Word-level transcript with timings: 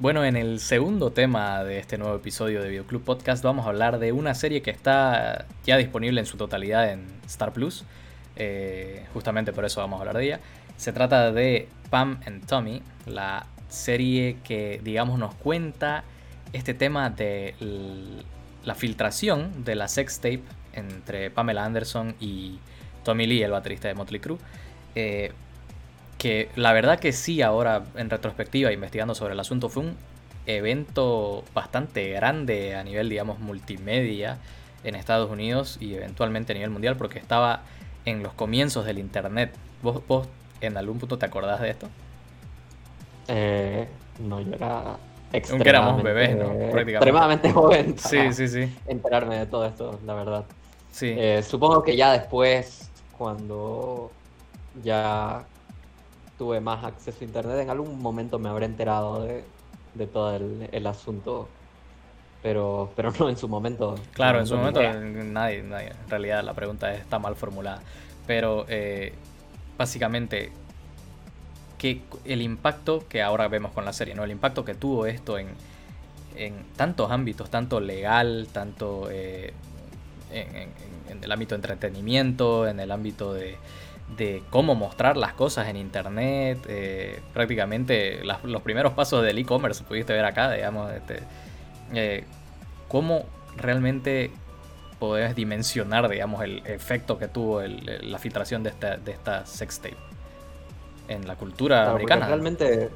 Bueno, 0.00 0.24
en 0.24 0.36
el 0.36 0.60
segundo 0.60 1.10
tema 1.10 1.64
de 1.64 1.80
este 1.80 1.98
nuevo 1.98 2.14
episodio 2.14 2.62
de 2.62 2.68
Videoclub 2.68 3.02
Podcast 3.02 3.42
vamos 3.42 3.66
a 3.66 3.70
hablar 3.70 3.98
de 3.98 4.12
una 4.12 4.32
serie 4.32 4.62
que 4.62 4.70
está 4.70 5.46
ya 5.64 5.76
disponible 5.76 6.20
en 6.20 6.26
su 6.26 6.36
totalidad 6.36 6.92
en 6.92 7.04
Star 7.26 7.52
Plus. 7.52 7.82
Eh, 8.36 9.04
justamente 9.12 9.52
por 9.52 9.64
eso 9.64 9.80
vamos 9.80 9.98
a 9.98 10.02
hablar 10.02 10.18
de 10.18 10.24
ella. 10.26 10.40
Se 10.76 10.92
trata 10.92 11.32
de 11.32 11.68
Pam 11.90 12.20
and 12.24 12.46
Tommy, 12.46 12.80
la 13.06 13.46
serie 13.68 14.36
que, 14.44 14.80
digamos, 14.84 15.18
nos 15.18 15.34
cuenta 15.34 16.04
este 16.52 16.74
tema 16.74 17.10
de 17.10 17.56
la 18.64 18.76
filtración 18.76 19.64
de 19.64 19.74
la 19.74 19.88
sex 19.88 20.20
tape 20.20 20.44
entre 20.74 21.32
Pamela 21.32 21.64
Anderson 21.64 22.14
y 22.20 22.60
Tommy 23.02 23.26
Lee, 23.26 23.42
el 23.42 23.50
baterista 23.50 23.88
de 23.88 23.94
Motley 23.94 24.20
Crue. 24.20 24.38
Eh, 24.94 25.32
que 26.18 26.50
la 26.56 26.72
verdad 26.72 26.98
que 26.98 27.12
sí, 27.12 27.40
ahora 27.42 27.84
en 27.96 28.10
retrospectiva, 28.10 28.72
investigando 28.72 29.14
sobre 29.14 29.34
el 29.34 29.40
asunto, 29.40 29.68
fue 29.68 29.84
un 29.84 29.96
evento 30.46 31.44
bastante 31.54 32.10
grande 32.10 32.74
a 32.74 32.82
nivel, 32.82 33.08
digamos, 33.08 33.38
multimedia 33.38 34.38
en 34.82 34.94
Estados 34.96 35.30
Unidos 35.30 35.78
y 35.80 35.94
eventualmente 35.94 36.52
a 36.52 36.54
nivel 36.54 36.70
mundial, 36.70 36.96
porque 36.96 37.18
estaba 37.18 37.62
en 38.04 38.22
los 38.22 38.32
comienzos 38.32 38.84
del 38.84 38.98
Internet. 38.98 39.54
¿Vos, 39.82 40.02
vos 40.08 40.28
en 40.60 40.76
algún 40.76 40.98
punto 40.98 41.18
te 41.18 41.26
acordás 41.26 41.60
de 41.60 41.70
esto? 41.70 41.88
Eh, 43.28 43.86
no, 44.18 44.40
yo 44.40 44.54
era 44.54 44.96
Aunque 45.50 45.68
éramos 45.68 46.02
bebés, 46.02 46.36
¿no? 46.36 46.46
Prácticamente. 46.48 46.92
Extremadamente 46.92 47.52
joven. 47.52 47.98
sí, 47.98 48.32
sí, 48.32 48.48
sí. 48.48 48.76
Enterarme 48.86 49.38
de 49.38 49.46
todo 49.46 49.66
esto, 49.66 50.00
la 50.04 50.14
verdad. 50.14 50.44
Sí. 50.90 51.14
Eh, 51.16 51.42
supongo 51.42 51.82
que 51.84 51.96
ya 51.96 52.12
después, 52.12 52.90
cuando 53.16 54.10
ya 54.82 55.44
tuve 56.38 56.60
más 56.60 56.84
acceso 56.84 57.18
a 57.20 57.24
internet, 57.24 57.58
en 57.58 57.70
algún 57.70 58.00
momento 58.00 58.38
me 58.38 58.48
habré 58.48 58.66
enterado 58.66 59.22
de, 59.22 59.44
todo 60.06 60.36
el, 60.36 60.86
asunto. 60.86 61.48
Pero, 62.40 62.92
pero 62.94 63.12
no 63.18 63.28
en 63.28 63.36
su 63.36 63.48
momento. 63.48 63.96
Claro, 64.12 64.38
en 64.38 64.46
su 64.46 64.56
momento 64.56 64.80
nadie, 64.80 65.62
nadie. 65.62 65.88
En 65.88 66.08
realidad 66.08 66.44
la 66.44 66.54
pregunta 66.54 66.94
está 66.94 67.18
mal 67.18 67.34
formulada. 67.34 67.82
Pero 68.26 68.64
eh, 68.68 69.12
básicamente, 69.76 70.52
que 71.78 72.02
el 72.24 72.40
impacto 72.42 73.04
que 73.08 73.22
ahora 73.22 73.48
vemos 73.48 73.72
con 73.72 73.84
la 73.84 73.92
serie, 73.92 74.14
¿no? 74.14 74.22
El 74.22 74.30
impacto 74.30 74.64
que 74.64 74.74
tuvo 74.74 75.06
esto 75.06 75.36
en, 75.36 75.48
en 76.36 76.54
tantos 76.76 77.10
ámbitos, 77.10 77.50
tanto 77.50 77.80
legal, 77.80 78.46
tanto 78.52 79.08
eh, 79.10 79.52
en, 80.30 80.70
en, 81.08 81.24
el 81.24 81.32
ámbito 81.32 81.56
de 81.56 81.56
entretenimiento, 81.56 82.68
en 82.68 82.78
el 82.78 82.92
ámbito 82.92 83.32
de, 83.32 83.56
de 84.16 84.42
cómo 84.50 84.74
mostrar 84.74 85.16
las 85.16 85.32
cosas 85.34 85.68
en 85.68 85.76
internet. 85.76 86.64
Eh, 86.68 87.20
prácticamente 87.32 88.22
los 88.44 88.62
primeros 88.62 88.92
pasos 88.92 89.22
del 89.22 89.38
e-commerce 89.38 89.84
pudiste 89.84 90.12
ver 90.12 90.24
acá, 90.24 90.50
digamos, 90.52 90.92
este, 90.92 91.22
eh, 91.92 92.24
cómo 92.88 93.24
realmente 93.56 94.30
podés 94.98 95.34
dimensionar, 95.34 96.08
digamos, 96.08 96.42
el 96.42 96.62
efecto 96.66 97.18
que 97.18 97.28
tuvo 97.28 97.62
la 97.62 98.18
filtración 98.18 98.62
de 98.62 98.70
esta, 98.70 98.96
de 98.96 99.12
esta 99.12 99.46
sextape 99.46 99.96
en 101.08 101.26
la 101.26 101.36
cultura 101.36 101.90
americana. 101.90 102.26
Realmente, 102.26 102.90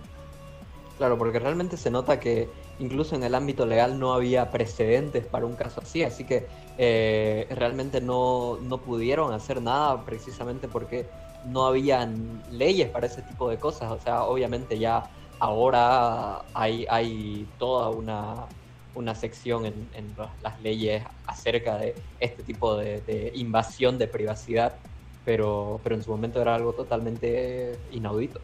claro, 0.97 1.19
porque 1.19 1.39
realmente 1.39 1.77
se 1.77 1.91
nota 1.91 2.21
que 2.21 2.49
incluso 2.79 3.15
en 3.15 3.23
el 3.23 3.35
ámbito 3.35 3.67
legal 3.67 3.99
no 3.99 4.13
había 4.15 4.51
precedentes 4.51 5.27
para 5.27 5.47
un 5.47 5.55
caso 5.55 5.81
así, 5.83 6.03
así 6.03 6.25
que 6.25 6.47
eh, 6.79 7.47
realmente 7.51 8.01
no, 8.01 8.59
pudieron 8.85 9.33
hacer 9.33 9.61
nada 9.63 10.05
precisamente 10.05 10.69
porque 10.69 11.07
no 11.45 11.67
habían 11.67 12.43
leyes 12.51 12.89
para 12.91 13.07
ese 13.07 13.23
tipo 13.23 13.49
de 13.49 13.59
cosas. 13.59 13.91
O 13.91 14.01
sea, 14.01 14.25
obviamente 14.25 14.79
ya 14.79 15.03
ahora 15.39 16.45
hay, 16.55 16.87
hay 16.89 17.49
toda 17.59 17.91
una, 17.91 18.47
una 18.95 19.15
sección 19.15 19.67
en, 19.67 20.15
las 20.41 20.61
leyes 20.61 21.05
acerca 21.27 21.79
de 21.79 21.95
este 22.21 22.43
tipo 22.43 22.77
de, 22.77 23.33
invasión 23.35 23.99
de 23.99 24.09
privacidad, 24.09 24.79
pero, 25.25 25.81
pero 25.83 25.97
en 25.97 26.03
su 26.03 26.11
momento 26.11 26.41
era 26.41 26.55
algo 26.55 26.75
totalmente 26.75 27.73
inaudito. 27.91 28.41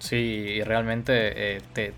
Sí, 0.00 0.62
realmente 0.64 1.56
eh, 1.76 1.92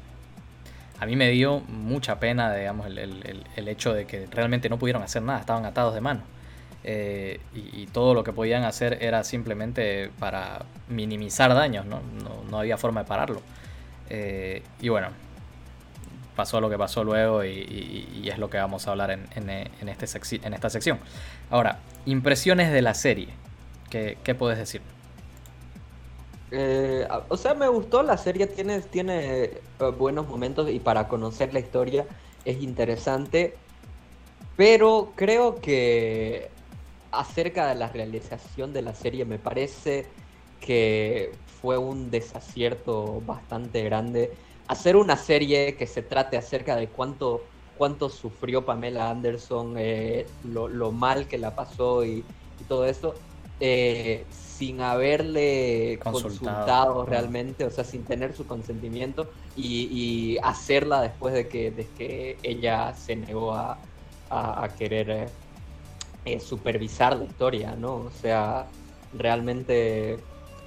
a 0.98 1.06
mí 1.06 1.16
me 1.16 1.30
dio 1.30 1.60
mucha 1.60 2.20
pena, 2.20 2.54
digamos, 2.54 2.86
el, 2.86 3.68
hecho 3.68 3.94
de 3.94 4.06
que 4.06 4.26
realmente 4.26 4.68
no 4.68 4.78
pudieron 4.78 5.02
hacer 5.02 5.22
nada, 5.22 5.40
estaban 5.40 5.64
atados 5.64 5.94
de 5.94 6.00
mano. 6.00 6.22
Eh, 6.84 7.40
y, 7.54 7.86
todo 7.86 8.12
lo 8.12 8.24
que 8.24 8.32
podían 8.32 8.64
hacer 8.64 8.98
era 9.00 9.22
simplemente 9.22 10.10
para 10.18 10.64
minimizar 10.88 11.54
daños, 11.54 11.86
¿no? 11.86 12.00
No, 12.50 12.58
había 12.58 12.76
forma 12.76 13.02
de 13.02 13.08
pararlo. 13.08 13.40
Eh, 14.10 14.62
y 14.80 14.88
bueno, 14.88 15.08
pasó 16.34 16.60
lo 16.60 16.68
que 16.68 16.78
pasó 16.78 17.04
luego 17.04 17.44
y, 17.44 18.28
es 18.28 18.38
lo 18.38 18.50
que 18.50 18.58
vamos 18.58 18.88
a 18.88 18.90
hablar 18.90 19.12
en, 19.12 19.48
este 19.48 20.38
en 20.44 20.54
esta 20.54 20.70
sección. 20.70 20.98
Ahora, 21.50 21.78
impresiones 22.04 22.72
de 22.72 22.82
la 22.82 22.94
serie. 22.94 23.28
¿Qué, 23.90 24.18
qué 24.24 24.34
puedes 24.34 24.58
decir? 24.58 24.82
Eh, 26.54 27.08
o 27.30 27.36
sea, 27.38 27.54
me 27.54 27.66
gustó, 27.66 28.02
la 28.02 28.18
serie 28.18 28.46
tiene, 28.46 28.82
tiene 28.82 29.44
eh, 29.44 29.62
buenos 29.96 30.28
momentos 30.28 30.68
y 30.68 30.80
para 30.80 31.08
conocer 31.08 31.54
la 31.54 31.60
historia 31.60 32.06
es 32.44 32.62
interesante, 32.62 33.56
pero 34.54 35.14
creo 35.16 35.54
que 35.54 36.50
acerca 37.10 37.68
de 37.68 37.74
la 37.74 37.88
realización 37.88 38.74
de 38.74 38.82
la 38.82 38.94
serie 38.94 39.24
me 39.24 39.38
parece 39.38 40.10
que 40.60 41.32
fue 41.46 41.78
un 41.78 42.10
desacierto 42.10 43.22
bastante 43.22 43.82
grande. 43.82 44.36
Hacer 44.68 44.96
una 44.96 45.16
serie 45.16 45.74
que 45.76 45.86
se 45.86 46.02
trate 46.02 46.36
acerca 46.36 46.76
de 46.76 46.88
cuánto, 46.88 47.48
cuánto 47.78 48.10
sufrió 48.10 48.66
Pamela 48.66 49.08
Anderson, 49.08 49.76
eh, 49.78 50.26
lo, 50.44 50.92
mal 50.92 51.26
que 51.28 51.38
la 51.38 51.54
pasó 51.54 52.04
y 52.04 52.26
todo 52.68 52.84
eso, 52.84 53.14
eh, 53.64 54.24
sin 54.32 54.80
haberle 54.80 56.00
consultado, 56.02 57.06
realmente, 57.06 57.64
o 57.64 57.70
sea, 57.70 57.84
sin 57.84 58.02
tener 58.02 58.34
su 58.34 58.44
consentimiento 58.44 59.30
y, 59.56 60.36
hacerla 60.42 61.00
después 61.00 61.32
de 61.32 61.46
que, 61.46 61.70
de 61.70 61.86
que 61.96 62.38
ella 62.42 62.92
se 62.94 63.14
negó 63.14 63.54
a, 63.54 63.78
querer 64.76 65.10
eh, 65.10 65.26
eh, 66.24 66.40
supervisar 66.40 67.16
la 67.16 67.22
historia, 67.22 67.76
¿no? 67.78 67.94
O 67.94 68.10
sea, 68.20 68.66
realmente 69.16 70.18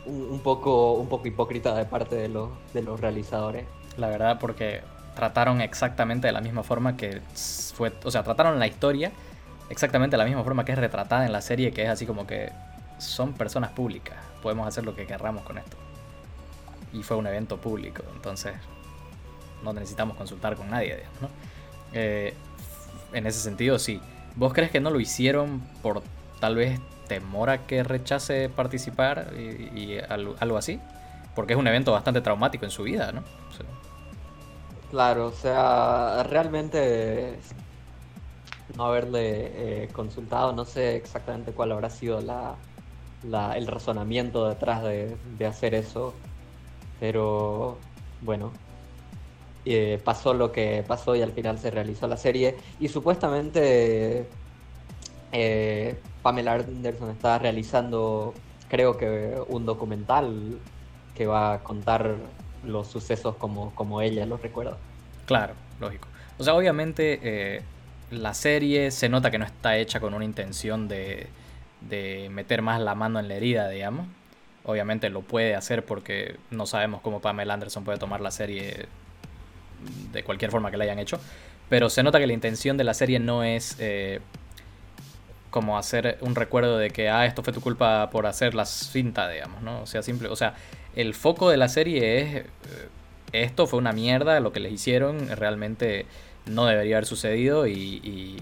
un, 0.06 0.40
poco, 0.40 0.94
un 0.94 1.10
poco 1.10 1.28
hipócrita 1.28 1.76
de 1.76 1.84
parte 1.84 2.16
de 2.16 2.30
los, 2.30 2.52
de 2.74 2.82
los 2.82 3.02
realizadores. 3.02 3.66
La 3.98 4.08
verdad, 4.08 4.40
porque 4.40 4.84
trataron 5.16 5.60
exactamente 5.60 6.28
de 6.28 6.34
la 6.34 6.40
misma 6.40 6.64
forma 6.64 6.96
que 6.96 7.20
fue, 7.74 7.92
o 8.06 8.12
sea, 8.12 8.24
trataron 8.24 8.58
la 8.58 8.68
historia 8.68 9.12
exactamente 9.70 10.14
de 10.14 10.18
la 10.18 10.26
misma 10.26 10.46
forma 10.46 10.64
que 10.64 10.72
es 10.72 10.78
retratada 10.78 11.26
en 11.26 11.34
la 11.34 11.42
serie, 11.42 11.74
que 11.74 11.84
es 11.84 11.90
así 11.90 12.06
como 12.06 12.26
que 12.26 12.52
son 12.98 13.34
personas 13.34 13.72
públicas, 13.72 14.18
podemos 14.42 14.68
hacer 14.68 14.86
lo 14.86 14.96
que 14.96 15.06
querramos 15.06 15.44
con 15.44 15.58
esto. 15.58 15.78
Y 16.94 17.04
fue 17.04 17.18
un 17.18 17.28
evento 17.28 17.58
público, 17.60 18.04
entonces 18.14 18.54
no 19.64 19.74
necesitamos 19.74 20.16
consultar 20.18 20.56
con 20.56 20.70
nadie, 20.70 21.04
¿no? 21.22 21.30
Eh, 21.94 22.34
en 23.14 23.28
ese 23.28 23.40
sentido, 23.40 23.80
sí. 23.80 24.02
¿Vos 24.36 24.54
crees 24.54 24.72
que 24.72 24.80
no 24.80 24.90
lo 24.90 25.00
hicieron 25.00 25.62
por 25.82 26.04
tal 26.40 26.56
vez 26.56 26.80
temor 27.08 27.50
a 27.50 27.66
que 27.66 27.84
rechace 27.84 28.50
participar 28.50 29.32
y, 29.36 29.98
algo, 30.10 30.58
así? 30.58 30.80
Porque 31.36 31.54
es 31.54 31.60
un 31.60 31.68
evento 31.68 31.92
bastante 31.92 32.22
traumático 32.22 32.66
en 32.66 32.72
su 32.72 32.84
vida, 32.84 33.12
¿no? 33.12 33.24
Claro, 34.92 35.28
o 35.28 35.32
sea, 35.32 36.24
realmente 36.24 37.38
no 38.78 38.86
haberle 38.86 39.84
eh, 39.84 39.88
consultado, 39.92 40.54
no 40.54 40.66
sé 40.66 40.96
exactamente 40.96 41.52
cuál 41.52 41.72
habrá 41.72 41.90
sido 41.90 42.22
la, 42.22 42.56
el 43.56 43.68
razonamiento 43.68 44.48
detrás 44.48 44.84
de, 44.84 45.46
hacer 45.48 45.76
eso. 45.76 46.14
Pero 47.00 47.78
bueno, 48.22 48.52
eh, 49.66 50.00
pasó 50.04 50.34
lo 50.34 50.52
que 50.52 50.84
pasó 50.88 51.16
y 51.16 51.22
al 51.22 51.32
final 51.32 51.60
se 51.60 51.72
realizó 51.72 52.08
la 52.08 52.18
serie. 52.18 52.56
Y 52.80 52.88
supuestamente 52.88 54.28
eh, 55.32 56.00
Pamela 56.22 56.54
Anderson 56.54 57.10
está 57.10 57.38
realizando, 57.40 58.34
creo 58.70 58.98
que 58.98 59.36
un 59.48 59.66
documental 59.66 60.60
que 61.14 61.26
va 61.26 61.54
a 61.54 61.64
contar 61.64 62.16
los 62.64 62.88
sucesos 62.88 63.36
como, 63.36 63.74
como 63.76 64.02
ella 64.02 64.26
los 64.26 64.42
recuerda. 64.42 64.78
Claro, 65.26 65.54
lógico. 65.80 66.08
O 66.38 66.44
sea, 66.44 66.56
obviamente 66.56 67.20
eh, 67.24 67.62
la 68.12 68.34
serie 68.34 68.92
se 68.92 69.10
nota 69.10 69.32
que 69.32 69.38
no 69.38 69.46
está 69.46 69.78
hecha 69.78 70.00
con 70.00 70.14
una 70.14 70.26
intención 70.26 70.88
de, 70.88 71.28
de 71.90 72.30
meter 72.32 72.62
más 72.62 72.82
la 72.82 72.96
mano 72.96 73.20
en 73.20 73.28
la 73.28 73.36
herida, 73.36 73.70
digamos. 73.70 74.08
Obviamente 74.64 75.10
lo 75.10 75.22
puede 75.22 75.56
hacer 75.56 75.86
porque 75.86 76.38
no 76.50 76.66
sabemos 76.66 77.02
cómo 77.02 77.22
Pamela 77.22 77.54
Anderson 77.54 77.84
puede 77.84 78.00
tomar 78.00 78.22
la 78.22 78.32
serie 78.32 78.88
de 80.12 80.24
cualquier 80.24 80.52
forma 80.52 80.72
que 80.72 80.78
la 80.78 80.86
hayan 80.86 81.00
hecho. 81.00 81.20
Pero 81.70 81.90
se 81.90 82.04
nota 82.04 82.20
que 82.20 82.28
la 82.28 82.34
intención 82.34 82.78
de 82.78 82.84
la 82.84 82.94
serie 82.94 83.20
no 83.20 83.44
es 83.44 83.76
eh, 83.80 84.22
como 85.52 85.78
hacer 85.78 86.18
un 86.22 86.36
recuerdo 86.36 86.78
de 86.78 86.90
que, 86.90 87.10
ah, 87.10 87.26
esto 87.26 87.44
fue 87.44 87.54
tu 87.54 87.62
culpa 87.62 88.10
por 88.10 88.26
hacer 88.26 88.56
la 88.56 88.66
cinta, 88.66 89.30
digamos, 89.30 89.62
¿no? 89.62 89.82
O 89.82 89.86
sea, 89.86 90.02
simple, 90.04 90.30
o 90.30 90.36
sea, 90.36 90.56
el 90.96 91.14
foco 91.14 91.50
de 91.50 91.58
la 91.58 91.70
serie 91.70 92.20
es 92.20 92.36
eh, 92.36 92.46
esto 93.32 93.68
fue 93.68 93.80
una 93.80 93.92
mierda, 93.92 94.40
lo 94.40 94.52
que 94.52 94.60
les 94.60 94.72
hicieron 94.72 95.28
realmente 95.30 96.06
no 96.46 96.66
debería 96.66 96.98
haber 96.98 97.06
sucedido 97.06 97.68
y, 97.68 98.42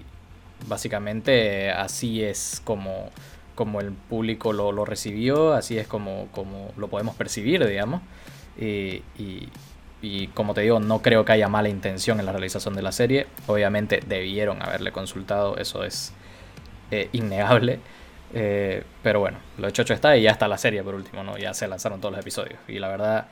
básicamente 0.66 1.70
así 1.70 2.22
es 2.22 2.62
como, 2.64 3.10
como 3.54 3.80
el 3.80 3.92
público 3.92 4.52
lo, 4.52 4.84
recibió, 4.84 5.52
así 5.52 5.78
es 5.78 5.86
como, 5.86 6.28
como 6.32 6.72
lo 6.76 6.88
podemos 6.88 7.14
percibir, 7.14 7.66
digamos. 7.66 8.02
Y, 8.58 9.02
y, 10.02 10.26
como 10.34 10.54
te 10.54 10.60
digo, 10.60 10.80
no 10.80 11.00
creo 11.00 11.24
que 11.24 11.32
haya 11.32 11.48
mala 11.48 11.68
intención 11.68 12.20
en 12.20 12.26
la 12.26 12.32
realización 12.32 12.74
de 12.74 12.82
la 12.82 12.92
serie. 12.92 13.26
Obviamente 13.46 14.00
debieron 14.06 14.62
haberle 14.62 14.92
consultado, 14.92 15.56
eso 15.56 15.84
es 15.84 16.12
eh, 16.90 17.08
innegable. 17.12 17.80
Eh, 18.34 18.82
pero 19.02 19.20
bueno, 19.20 19.38
lo 19.58 19.68
hecho 19.68 19.82
está 19.82 20.16
y 20.16 20.22
ya 20.22 20.32
está 20.32 20.48
la 20.48 20.58
serie 20.58 20.82
por 20.82 20.94
último, 20.94 21.22
¿no? 21.22 21.38
Ya 21.38 21.54
se 21.54 21.68
lanzaron 21.68 22.00
todos 22.00 22.12
los 22.12 22.20
episodios. 22.20 22.58
Y 22.68 22.80
la 22.80 22.88
verdad, 22.88 23.28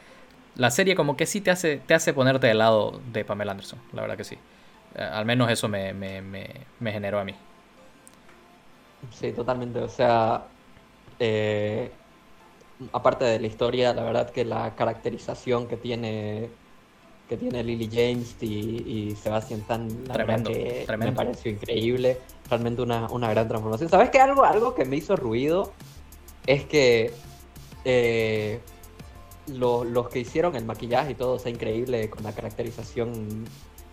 la 0.56 0.70
serie 0.70 0.94
como 0.94 1.16
que 1.16 1.26
sí 1.26 1.40
te 1.40 1.50
hace, 1.50 1.78
te 1.78 1.94
hace 1.94 2.12
ponerte 2.12 2.46
del 2.46 2.58
lado 2.58 3.00
de 3.12 3.24
Pamela 3.24 3.52
Anderson, 3.52 3.80
la 3.92 4.02
verdad 4.02 4.16
que 4.16 4.24
sí. 4.24 4.38
Eh, 4.94 5.02
al 5.02 5.24
menos 5.24 5.50
eso 5.50 5.68
me, 5.68 5.92
me, 5.92 6.22
me, 6.22 6.92
generó 6.92 7.18
a 7.18 7.24
mí. 7.24 7.34
Sí, 9.10 9.32
totalmente. 9.32 9.80
O 9.80 9.88
sea, 9.88 10.44
eh, 11.18 11.90
aparte 12.92 13.24
de 13.24 13.38
la 13.40 13.46
historia, 13.46 13.92
la 13.92 14.02
verdad 14.04 14.30
que 14.30 14.44
la 14.44 14.74
caracterización 14.74 15.66
que 15.66 15.76
tiene 15.76 16.50
que 17.28 17.36
tiene 17.38 17.64
Lily 17.64 17.88
James 17.90 18.36
y, 18.42 19.16
Sebastian 19.16 19.60
Stan, 19.60 19.88
la 20.06 20.18
verdad 20.18 20.42
que 20.42 20.86
me 20.98 21.12
pareció 21.12 21.50
increíble. 21.52 22.18
Realmente 22.50 22.82
una, 22.82 23.08
gran 23.08 23.48
transformación. 23.48 23.88
¿Sabes 23.88 24.10
qué? 24.10 24.20
Algo, 24.20 24.44
algo 24.44 24.74
que 24.74 24.84
me 24.84 24.96
hizo 24.96 25.16
ruido 25.16 25.72
es 26.46 26.64
que 26.66 27.10
eh, 27.86 28.60
los 29.46 30.08
que 30.08 30.20
hicieron 30.20 30.56
el 30.56 30.64
maquillaje 30.64 31.12
y 31.12 31.14
todo, 31.14 31.40
o 31.42 31.48
increíble 31.48 32.10
con 32.10 32.22
la 32.22 32.32
caracterización 32.32 33.44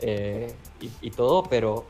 eh, 0.01 0.53
y, 1.01 1.11
todo, 1.11 1.43
pero 1.43 1.85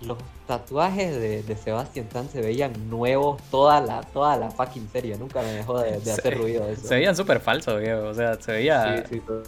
los 0.00 0.18
tatuajes 0.46 1.14
de, 1.18 1.42
de 1.42 1.56
Sebastian 1.56 2.06
Stan 2.06 2.28
se 2.28 2.40
veían 2.40 2.90
nuevos 2.90 3.42
toda 3.50 3.80
la, 3.80 4.02
toda 4.02 4.36
la 4.36 4.50
fucking 4.50 4.88
serie. 4.90 5.16
Nunca 5.16 5.40
me 5.42 5.52
dejó 5.52 5.80
de, 5.80 5.96
hacer 5.96 6.36
ruido 6.36 6.68
eso. 6.68 6.86
Se 6.86 6.94
veían 6.96 7.16
súper 7.16 7.40
falsos, 7.40 7.74
O 7.74 8.14
sea, 8.14 8.40
se 8.40 8.52
veía 8.52 9.04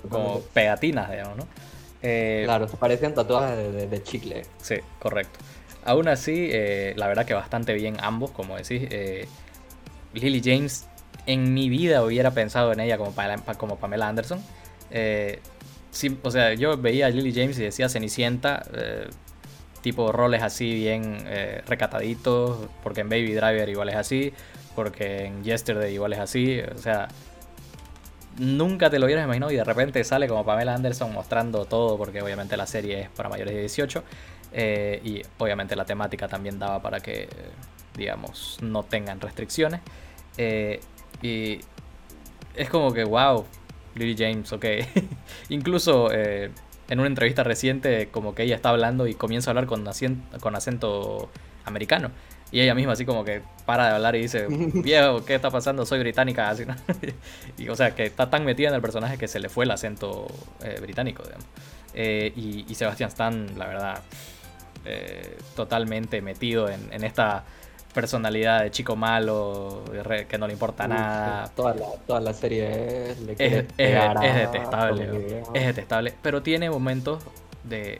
como 0.08 0.40
pegatinas, 0.52 1.10
digamos, 1.10 1.36
¿no? 1.36 1.46
Eh, 2.02 2.42
claro, 2.44 2.68
se 2.68 2.76
parecían 2.76 3.14
tatuajes 3.14 3.90
de, 3.90 4.02
chicle. 4.02 4.42
Sí, 4.62 4.76
correcto. 4.98 5.38
Aún 5.84 6.08
así, 6.08 6.48
eh, 6.50 6.94
la 6.96 7.08
verdad 7.08 7.26
que 7.26 7.34
bastante 7.34 7.74
bien 7.74 7.96
ambos, 8.00 8.30
como 8.30 8.56
decís. 8.56 8.88
Lily 10.14 10.40
James, 10.42 10.86
en 11.26 11.52
mi 11.52 11.68
vida 11.68 12.02
hubiera 12.02 12.30
pensado 12.30 12.72
en 12.72 12.80
ella 12.80 12.96
como, 12.96 13.14
como 13.58 13.76
Pamela 13.76 14.08
Anderson. 14.08 14.40
Sí, 15.90 16.16
o 16.22 16.30
sea, 16.30 16.54
yo 16.54 16.76
veía 16.76 17.06
a 17.06 17.10
Lily 17.10 17.32
James 17.32 17.58
y 17.58 17.62
decía 17.62 17.88
Cenicienta, 17.88 18.62
eh, 18.74 19.08
tipo 19.80 20.12
roles 20.12 20.42
así 20.42 20.74
bien 20.74 21.18
eh, 21.26 21.62
recataditos, 21.66 22.68
porque 22.82 23.02
en 23.02 23.08
Baby 23.08 23.34
Driver 23.34 23.68
igual 23.68 23.88
es 23.88 23.96
así, 23.96 24.32
porque 24.74 25.26
en 25.26 25.44
Yesterday 25.44 25.94
igual 25.94 26.12
es 26.12 26.18
así, 26.18 26.60
o 26.60 26.78
sea, 26.78 27.08
nunca 28.38 28.90
te 28.90 28.98
lo 28.98 29.06
hubieras 29.06 29.24
imaginado 29.24 29.52
y 29.52 29.56
de 29.56 29.64
repente 29.64 30.02
sale 30.04 30.28
como 30.28 30.44
Pamela 30.44 30.74
Anderson 30.74 31.12
mostrando 31.12 31.64
todo, 31.64 31.96
porque 31.96 32.22
obviamente 32.22 32.56
la 32.56 32.66
serie 32.66 33.02
es 33.02 33.08
para 33.10 33.28
mayores 33.28 33.54
de 33.54 33.60
18 33.60 34.04
eh, 34.52 35.00
y 35.04 35.22
obviamente 35.38 35.76
la 35.76 35.84
temática 35.84 36.28
también 36.28 36.58
daba 36.58 36.80
para 36.80 37.00
que, 37.00 37.28
digamos, 37.96 38.58
no 38.62 38.82
tengan 38.84 39.20
restricciones. 39.20 39.80
y 41.22 41.60
es 42.54 42.68
como 42.70 42.92
que, 42.92 43.04
wow, 43.04 43.44
Lily 43.94 44.16
James, 44.16 44.52
ok. 44.52 44.64
Incluso 45.48 46.10
eh, 46.12 46.50
en 46.88 47.00
una 47.00 47.08
entrevista 47.08 47.44
reciente, 47.44 48.08
como 48.10 48.34
que 48.34 48.44
ella 48.44 48.56
está 48.56 48.70
hablando 48.70 49.06
y 49.06 49.14
comienza 49.14 49.50
a 49.50 49.52
hablar 49.52 49.66
con, 49.66 49.84
con 50.40 50.56
acento 50.56 51.30
americano. 51.64 52.10
Y 52.50 52.60
ella 52.60 52.74
misma 52.74 52.94
así 52.94 53.04
como 53.04 53.24
que 53.24 53.42
para 53.66 53.88
de 53.88 53.94
hablar 53.96 54.16
y 54.16 54.22
dice, 54.22 54.46
viejo, 54.48 55.24
¿qué 55.24 55.34
está 55.34 55.50
pasando? 55.50 55.84
Soy 55.84 55.98
británica, 55.98 56.48
así, 56.48 56.64
¿no? 56.64 56.74
y, 57.58 57.68
o 57.68 57.76
sea, 57.76 57.94
que 57.94 58.04
está 58.04 58.30
tan 58.30 58.44
metida 58.44 58.68
en 58.68 58.74
el 58.74 58.80
personaje 58.80 59.18
que 59.18 59.28
se 59.28 59.38
le 59.38 59.48
fue 59.48 59.64
el 59.64 59.70
acento 59.70 60.26
eh, 60.62 60.78
británico, 60.80 61.22
digamos. 61.22 61.46
Eh, 61.94 62.32
y, 62.36 62.64
y, 62.68 62.74
Sebastián 62.74 63.08
Stan, 63.08 63.58
la 63.58 63.66
verdad, 63.66 64.02
totalmente 65.54 66.22
metido 66.22 66.70
en, 66.70 66.92
en 66.92 67.04
esta 67.04 67.44
personalidad 67.92 68.62
de 68.62 68.70
chico 68.70 68.96
malo, 68.96 69.82
que 70.28 70.38
no 70.38 70.46
le 70.46 70.52
importa 70.52 70.86
nada. 70.86 71.50
Toda 71.54 71.74
la, 71.74 71.86
toda 72.06 72.20
la 72.20 72.32
serie 72.32 73.10
es, 73.10 73.26
detestable. 73.76 75.42
Es 75.54 75.66
detestable. 75.66 76.14
Pero 76.22 76.42
tiene 76.42 76.70
momentos 76.70 77.22
de. 77.64 77.98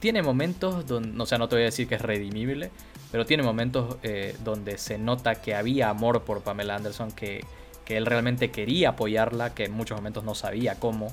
Tiene 0.00 0.22
momentos 0.22 0.86
donde. 0.86 1.22
O 1.22 1.26
sea, 1.26 1.38
no 1.38 1.48
te 1.48 1.56
voy 1.56 1.62
a 1.62 1.66
decir 1.66 1.88
que 1.88 1.96
es 1.96 2.02
redimible. 2.02 2.70
Pero 3.10 3.24
tiene 3.26 3.42
momentos 3.42 3.96
eh, 4.02 4.36
donde 4.42 4.76
se 4.76 4.98
nota 4.98 5.36
que 5.36 5.54
había 5.54 5.88
amor 5.88 6.22
por 6.22 6.42
Pamela 6.42 6.76
Anderson. 6.76 7.12
Que, 7.12 7.44
que, 7.84 7.96
él 7.96 8.06
realmente 8.06 8.50
quería 8.50 8.90
apoyarla. 8.90 9.54
Que 9.54 9.64
en 9.64 9.72
muchos 9.72 9.96
momentos 9.96 10.24
no 10.24 10.34
sabía 10.34 10.76
cómo. 10.76 11.12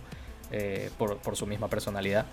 Eh, 0.51 0.89
por, 0.97 1.17
por, 1.17 1.37
su 1.37 1.47
misma 1.47 1.69
personalidad. 1.69 2.25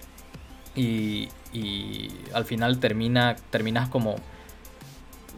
Y, 0.74 1.28
y 1.52 2.10
al 2.34 2.44
final 2.44 2.80
termina, 2.80 3.36
terminas 3.50 3.88
como 3.88 4.16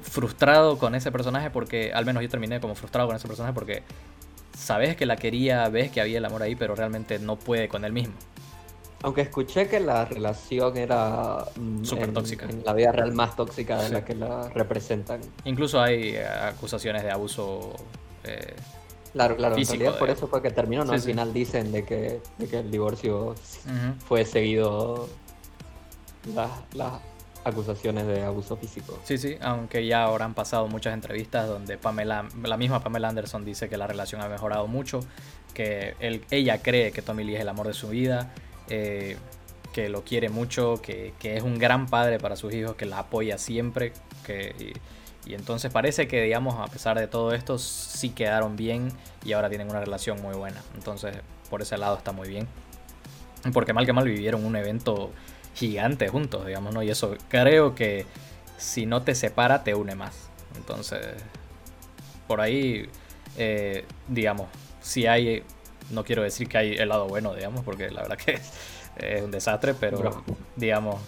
frustrado 0.02 0.78
con 0.78 0.94
ese 0.94 1.12
personaje 1.12 1.50
porque, 1.50 1.92
al 1.92 2.04
menos 2.04 2.22
yo 2.22 2.28
terminé 2.28 2.60
como 2.60 2.74
frustrado 2.74 3.06
con 3.06 3.16
ese 3.16 3.26
personaje 3.28 3.54
porque 3.54 3.82
sabes 4.56 4.96
que 4.96 5.06
la 5.06 5.16
quería, 5.16 5.68
ves 5.68 5.90
que 5.90 6.00
había 6.00 6.18
el 6.18 6.24
amor 6.24 6.42
ahí, 6.42 6.54
pero 6.54 6.74
realmente 6.74 7.18
no 7.18 7.36
puede 7.36 7.68
con 7.68 7.84
él 7.84 7.92
mismo. 7.92 8.14
Aunque 9.02 9.22
escuché 9.22 9.66
que 9.66 9.80
la 9.80 10.04
relación 10.04 10.76
era 10.76 11.46
mm, 11.56 11.84
súper 11.84 12.12
tóxica. 12.12 12.46
En 12.46 12.62
la 12.64 12.74
vida 12.74 12.92
real 12.92 13.12
más 13.12 13.34
tóxica 13.34 13.82
de 13.82 13.88
la 13.88 14.04
que 14.04 14.14
la 14.14 14.50
representan. 14.50 15.20
Incluso 15.44 15.80
hay 15.80 16.16
eh, 16.16 16.26
acusaciones 16.26 17.02
de 17.02 17.10
abuso. 17.10 17.74
Eh, 18.24 18.54
claro, 19.14 19.36
claro. 19.36 19.56
en 19.56 19.66
realidad 19.66 19.98
por 19.98 20.10
eso 20.10 20.28
fue 20.28 20.42
que 20.42 20.50
terminó. 20.50 20.84
¿no? 20.84 20.92
Al 20.92 21.00
final 21.00 21.32
dicen 21.32 21.72
de 21.72 21.84
que, 21.84 22.20
que 22.50 22.58
el 22.58 22.70
divorcio 22.70 23.34
fue 24.06 24.26
seguido 24.26 25.08
la, 26.74 27.00
acusaciones 27.44 28.06
de 28.06 28.22
abuso 28.22 28.56
físico. 28.56 28.98
Sí, 29.04 29.18
sí, 29.18 29.36
aunque 29.40 29.86
ya 29.86 30.04
ahora 30.04 30.24
han 30.24 30.34
pasado 30.34 30.68
muchas 30.68 30.94
entrevistas 30.94 31.48
donde 31.48 31.78
Pamela, 31.78 32.28
la 32.42 32.56
misma 32.56 32.82
Pamela 32.82 33.08
Anderson 33.08 33.44
dice 33.44 33.68
que 33.68 33.76
la 33.76 33.86
relación 33.86 34.20
ha 34.20 34.28
mejorado 34.28 34.66
mucho, 34.66 35.00
que 35.54 35.94
ella 36.30 36.62
cree 36.62 36.92
que 36.92 37.02
Tommy 37.02 37.24
Lee 37.24 37.36
es 37.36 37.40
el 37.40 37.48
amor 37.48 37.66
de 37.66 37.74
su 37.74 37.88
vida, 37.88 38.32
eh, 38.68 39.16
que 39.72 39.88
lo 39.88 40.04
quiere 40.04 40.28
mucho, 40.28 40.80
que, 40.82 41.14
es 41.22 41.42
un 41.42 41.58
gran 41.58 41.86
padre 41.86 42.18
para 42.18 42.36
sus 42.36 42.52
hijos, 42.52 42.74
que 42.76 42.86
la 42.86 42.98
apoya 43.00 43.38
siempre, 43.38 43.92
que, 44.26 44.74
y, 45.26 45.34
entonces 45.34 45.70
parece 45.72 46.08
que, 46.08 46.22
digamos, 46.22 46.56
a 46.58 46.70
pesar 46.70 46.98
de 46.98 47.06
todo 47.06 47.32
esto, 47.32 47.58
sí 47.58 48.10
quedaron 48.10 48.56
bien 48.56 48.90
y 49.24 49.32
ahora 49.32 49.48
tienen 49.48 49.70
una 49.70 49.80
relación 49.80 50.20
muy 50.20 50.34
buena. 50.34 50.60
Entonces, 50.74 51.14
por 51.48 51.62
ese 51.62 51.78
lado 51.78 51.96
está 51.96 52.10
muy 52.10 52.28
bien. 52.28 52.48
Porque 53.52 53.72
mal 53.72 53.86
que 53.86 53.92
mal 53.92 54.04
vivieron 54.04 54.44
un 54.44 54.56
evento 54.56 55.10
gigante 55.54 56.08
juntos, 56.08 56.46
digamos, 56.46 56.74
¿no? 56.74 56.82
Y 56.82 56.90
eso 56.90 57.16
creo 57.28 57.74
que 57.74 58.06
si 58.56 58.86
no 58.86 59.02
te 59.02 59.14
separa, 59.14 59.64
te 59.64 59.74
une 59.74 59.94
más. 59.94 60.28
Entonces, 60.56 61.06
por 62.26 62.40
ahí, 62.40 62.88
eh, 63.36 63.84
digamos, 64.08 64.48
si 64.80 65.06
hay, 65.06 65.42
no 65.90 66.04
quiero 66.04 66.22
decir 66.22 66.48
que 66.48 66.58
hay 66.58 66.74
el 66.74 66.88
lado 66.88 67.08
bueno, 67.08 67.34
digamos, 67.34 67.64
porque 67.64 67.90
la 67.90 68.02
verdad 68.02 68.18
que 68.18 68.40
es 68.96 69.22
un 69.22 69.30
desastre, 69.30 69.74
pero 69.74 70.24
digamos, 70.56 71.00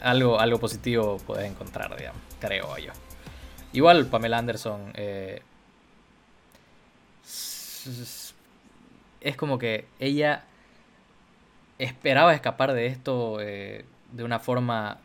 algo, 0.00 0.40
algo 0.40 0.58
positivo 0.58 1.18
puedes 1.26 1.50
encontrar, 1.50 1.96
digamos, 1.96 2.20
creo 2.40 2.76
yo. 2.78 2.92
Igual 3.72 4.06
Pamela 4.06 4.38
Anderson 4.38 4.92
eh, 4.94 5.42
es 9.20 9.36
como 9.36 9.58
que 9.58 9.86
ella 9.98 10.44
esperaba 11.84 12.34
escapar 12.34 12.72
de 12.72 12.86
esto 12.86 13.38
eh, 13.40 13.84
de 14.12 14.24
una 14.24 14.38
forma... 14.38 14.98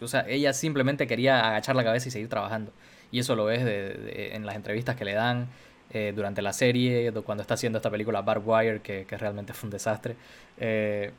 O 0.00 0.08
sea, 0.08 0.26
ella 0.28 0.52
simplemente 0.52 1.06
quería 1.06 1.46
agachar 1.48 1.74
la 1.76 1.84
cabeza 1.84 2.08
y 2.08 2.10
seguir 2.10 2.28
trabajando. 2.28 2.70
Y 3.10 3.20
eso 3.20 3.34
lo 3.34 3.46
ves 3.46 3.62
en 3.64 4.44
las 4.44 4.56
entrevistas 4.56 4.96
que 4.96 5.04
le 5.06 5.14
dan 5.14 5.48
eh, 5.90 6.12
durante 6.14 6.42
la 6.42 6.52
serie, 6.52 7.12
cuando 7.24 7.42
está 7.42 7.54
haciendo 7.54 7.78
esta 7.78 7.90
película 7.90 8.20
Barbed 8.20 8.44
Wire, 8.44 8.80
que, 8.80 9.06
realmente 9.08 9.52
fue 9.52 9.68
un 9.68 9.70
desastre. 9.70 10.16
Eh, 10.58 11.12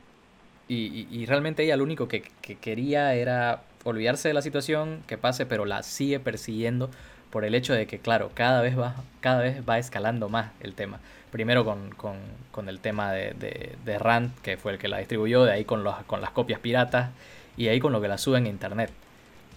y, 0.68 1.24
realmente 1.24 1.64
ella 1.64 1.76
lo 1.78 1.84
único 1.84 2.06
que, 2.06 2.22
que, 2.42 2.56
quería 2.56 3.14
era 3.14 3.62
olvidarse 3.84 4.28
de 4.28 4.34
la 4.34 4.42
situación, 4.42 5.02
que 5.06 5.16
pase, 5.16 5.46
pero 5.46 5.64
la 5.64 5.82
sigue 5.82 6.20
persiguiendo 6.20 6.90
por 7.30 7.44
el 7.44 7.54
hecho 7.54 7.74
de 7.74 7.86
que, 7.86 7.98
claro, 7.98 8.30
cada 8.34 8.62
vez 8.62 8.78
va, 8.78 8.94
cada 9.20 9.40
vez 9.40 9.62
va 9.68 9.78
escalando 9.78 10.28
más 10.28 10.52
el 10.60 10.74
tema. 10.74 11.00
Primero 11.30 11.64
con, 11.64 11.90
con, 11.90 12.16
con 12.50 12.68
el 12.68 12.80
tema 12.80 13.12
de, 13.12 13.76
de, 13.84 13.98
Rand, 13.98 14.34
que 14.40 14.56
fue 14.56 14.72
el 14.72 14.78
que 14.78 14.88
la 14.88 14.98
distribuyó, 14.98 15.44
de 15.44 15.52
ahí 15.52 15.64
con, 15.64 15.84
los, 15.84 15.94
con 16.04 16.20
las 16.20 16.30
copias 16.30 16.60
piratas, 16.60 17.10
y 17.56 17.68
ahí 17.68 17.80
con 17.80 17.92
lo 17.92 18.00
que 18.00 18.08
la 18.08 18.18
sube 18.18 18.38
en 18.38 18.46
internet. 18.46 18.90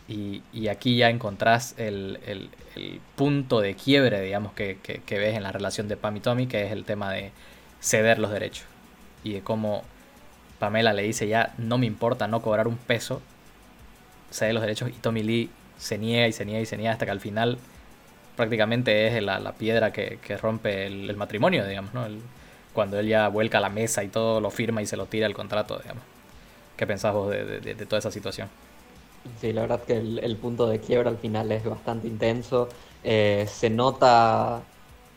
Y, 0.08 0.68
aquí 0.68 0.98
ya 0.98 1.10
encontrás 1.10 1.74
el, 1.78 2.50
punto 3.16 3.62
de 3.62 3.76
quiebre, 3.76 4.20
digamos, 4.22 4.52
que, 4.54 4.78
ves 5.10 5.36
en 5.38 5.44
la 5.44 5.54
relación 5.54 5.88
de 5.88 5.96
Pam 5.96 6.18
y 6.18 6.20
Tommy, 6.20 6.48
que 6.48 6.66
es 6.66 6.72
el 6.74 6.84
tema 6.84 7.12
de 7.12 7.32
ceder 7.80 8.20
los 8.20 8.32
derechos. 8.32 8.66
Y 9.24 9.34
de 9.34 9.42
cómo 9.42 9.84
Pamela 10.60 10.92
le 10.92 11.04
dice 11.04 11.28
ya, 11.28 11.54
no 11.58 11.78
me 11.78 11.86
importa 11.86 12.28
no 12.28 12.42
cobrar 12.42 12.68
un 12.68 12.76
peso, 12.78 13.22
cede 14.32 14.52
los 14.52 14.62
derechos, 14.62 14.90
y 14.90 14.94
Tommy 14.94 15.24
Lee 15.24 15.50
se 15.82 15.98
niega 15.98 16.28
y 16.28 16.32
se 16.32 16.46
niega 16.46 16.62
y 16.62 16.66
se 16.66 16.78
niega 16.78 16.94
hasta 16.94 17.06
que 17.06 17.12
al 17.12 17.20
final 17.20 17.58
prácticamente 18.36 19.08
es 19.08 19.22
la, 19.22 19.54
piedra 19.54 19.92
que, 19.92 20.20
rompe 20.40 20.86
el, 20.86 21.16
matrimonio, 21.18 21.66
digamos, 21.68 21.94
¿no? 21.94 22.06
cuando 22.74 23.00
él 23.00 23.08
ya 23.08 23.28
vuelca 23.28 23.58
a 23.58 23.62
la 23.62 23.70
mesa 23.70 24.04
y 24.04 24.08
todo, 24.08 24.40
lo 24.40 24.52
firma 24.52 24.82
y 24.82 24.86
se 24.86 24.96
lo 24.96 25.08
tira 25.08 25.26
el 25.26 25.34
contrato, 25.34 25.80
digamos. 25.80 26.04
¿Qué 26.78 26.88
pensás 26.88 27.14
vos 27.14 27.30
de, 27.30 27.76
toda 27.88 28.00
esa 28.00 28.12
situación? 28.12 28.48
Sí, 29.40 29.54
la 29.54 29.62
verdad 29.62 29.84
que 29.84 29.98
el, 29.98 30.38
punto 30.38 30.68
de 30.68 30.80
quiebra 30.80 31.10
al 31.10 31.18
final 31.18 31.52
es 31.52 31.66
bastante 31.66 32.08
intenso. 32.08 32.70
Eh, 33.04 33.46
se 33.52 33.70
nota 33.70 34.62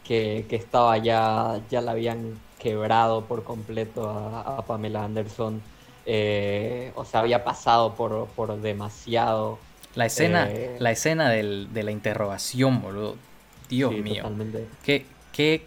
que, 0.03 0.47
estaba 0.51 0.99
ya, 0.99 1.61
ya 1.71 1.81
la 1.81 1.93
habían 1.93 2.39
quebrado 2.59 3.25
por 3.27 3.45
completo 3.45 4.09
a, 4.09 4.65
Pamela 4.67 5.05
Anderson. 5.05 5.63
Eh, 6.07 6.93
o 6.97 7.05
sea, 7.05 7.21
había 7.21 7.45
pasado 7.45 7.95
por, 7.95 8.27
por 8.29 8.61
demasiado 8.61 9.59
la 9.95 10.07
escena, 10.07 10.49
eh, 10.51 10.77
la 10.79 10.91
escena 10.91 11.31
del, 11.31 11.73
de 11.73 11.83
la 11.83 11.91
interrogación, 11.91 12.83
boludo. 12.83 13.17
Dios 13.69 13.93
mío. 13.93 14.31
Qué, 14.83 15.07
qué, 15.33 15.65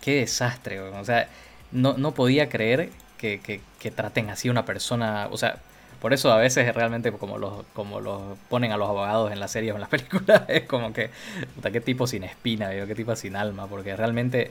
qué 0.00 0.16
desastre, 0.16 0.80
O 0.80 1.04
sea, 1.04 1.28
no, 1.72 1.96
no 1.96 2.12
podía 2.12 2.48
creer 2.48 2.90
que, 3.18 3.40
que, 3.40 3.90
traten 3.90 4.30
así 4.30 4.48
a 4.48 4.50
una 4.50 4.64
persona. 4.64 5.28
O 5.30 5.36
sea, 5.36 5.58
por 6.00 6.12
eso 6.12 6.32
a 6.32 6.36
veces 6.38 6.74
realmente 6.74 7.12
como 7.12 7.38
los, 7.38 7.64
como 7.72 8.00
los 8.00 8.38
ponen 8.48 8.72
a 8.72 8.76
los 8.76 8.88
abogados 8.88 9.32
en 9.32 9.40
las 9.40 9.52
series 9.52 9.72
o 9.72 9.76
en 9.76 9.80
las 9.80 9.90
películas, 9.90 10.42
es 10.48 10.62
como 10.64 10.92
que, 10.92 11.10
puta, 11.54 11.70
qué 11.70 11.80
tipo 11.80 12.06
sin 12.06 12.24
espina, 12.24 12.70
qué 12.70 12.94
tipo 12.94 13.14
sin 13.16 13.36
alma, 13.36 13.66
porque 13.66 13.96
realmente 13.96 14.50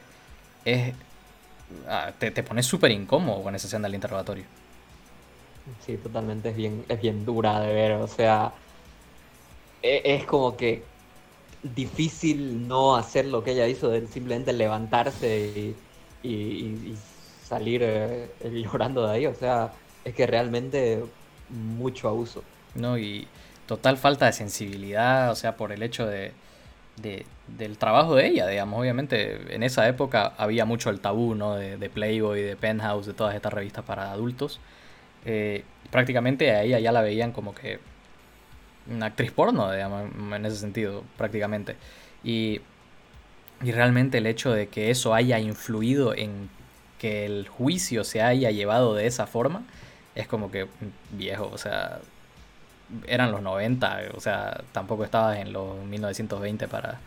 es... 0.63 0.94
Ah, 1.88 2.12
te, 2.18 2.30
te 2.30 2.44
pones 2.44 2.65
súper 2.68 2.92
incómodo 2.92 3.42
con 3.42 3.56
esa 3.56 3.68
escena 3.68 3.88
del 3.88 3.96
interrogatorio. 3.96 4.46
Sí, 5.86 5.98
totalmente 5.98 6.50
es 6.50 6.56
bien, 6.56 6.86
es 6.88 7.01
bien 7.01 7.25
dura 7.25 7.60
de 7.60 7.74
ver, 7.74 7.94
o 7.94 8.08
sea, 8.08 8.54
es 9.86 10.25
como 10.25 10.58
que 10.58 10.84
difícil 11.63 12.68
no 12.68 12.96
hacer 12.96 13.25
lo 13.25 13.44
que 13.44 13.51
ella 13.51 13.68
hizo, 13.68 13.89
de 13.89 14.06
simplemente 14.08 14.54
levantarse 14.54 15.74
y, 16.24 16.96
salir 17.44 17.82
eh, 17.84 18.30
llorando 18.51 19.06
de 19.06 19.13
ahí. 19.13 19.25
O 19.27 19.36
sea, 19.36 19.72
es 20.04 20.15
que 20.15 20.25
realmente 20.25 21.04
mucho 21.50 22.10
abuso. 22.10 22.44
No, 22.74 22.98
y 22.98 23.27
total 23.68 23.98
falta 23.98 24.25
de 24.25 24.34
sensibilidad, 24.34 25.32
o 25.32 25.36
sea, 25.36 25.56
por 25.56 25.72
el 25.72 25.84
hecho 25.84 26.08
de, 26.08 26.34
del 26.98 27.77
trabajo 27.77 28.15
de 28.15 28.27
ella, 28.27 28.48
digamos. 28.48 28.80
Obviamente, 28.80 29.54
en 29.54 29.63
esa 29.63 29.88
época 29.88 30.34
había 30.38 30.65
mucho 30.65 30.89
el 30.89 31.00
tabú, 31.00 31.36
¿no? 31.36 31.56
De, 31.56 31.77
de 31.77 31.89
Playboy, 31.89 32.42
de 32.42 32.56
Penthouse, 32.56 33.06
de 33.06 33.13
todas 33.13 33.36
estas 33.36 33.54
revistas 33.54 33.86
para 33.86 34.12
adultos. 34.12 34.60
Eh, 35.25 35.63
prácticamente 35.92 36.51
a 36.51 36.63
ella 36.63 36.80
ya 36.80 36.92
la 36.92 37.01
veían 37.01 37.32
como 37.32 37.56
que 37.56 37.80
una 38.89 39.08
actriz 39.08 39.32
porno, 39.32 39.72
digamos, 39.72 40.12
en 40.34 40.46
ese 40.46 40.58
sentido, 40.58 41.04
prácticamente. 41.18 41.75
Y, 42.24 42.62
y 43.63 43.72
realmente 43.72 44.18
el 44.20 44.27
hecho 44.27 44.51
de 44.51 44.68
que 44.68 44.92
eso 44.92 45.13
haya 45.13 45.39
influido 45.39 46.13
en 46.15 46.50
que 47.00 47.25
el 47.25 47.48
juicio 47.48 48.04
se 48.04 48.22
haya 48.22 48.51
llevado 48.51 48.96
de 48.96 49.08
esa 49.08 49.27
forma, 49.27 49.63
es 50.15 50.27
como 50.27 50.51
que 50.51 50.68
viejo, 51.12 51.50
o 51.51 51.58
sea, 51.58 52.00
eran 53.08 53.32
los 53.32 53.42
90, 53.42 54.01
o 54.15 54.20
sea, 54.20 54.63
tampoco 54.72 55.04
estabas 55.04 55.38
en 55.39 55.51
los 55.54 55.77
1920 55.86 56.68
para, 56.68 57.00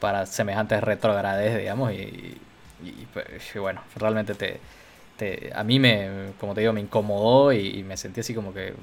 para 0.00 0.26
semejantes 0.26 0.82
retrogrades, 0.82 1.56
digamos, 1.58 1.92
y, 1.92 2.38
pues, 3.12 3.26
bueno, 3.56 3.82
realmente 3.96 4.34
te, 4.34 4.60
te, 5.16 5.52
a 5.54 5.62
mí 5.64 5.78
me, 5.78 6.32
como 6.40 6.54
te 6.54 6.60
digo, 6.60 6.72
me 6.72 6.80
incomodó 6.80 7.52
y 7.52 7.82
me 7.84 7.96
sentí 7.96 8.20
así 8.20 8.34
como 8.34 8.52
que 8.52 8.74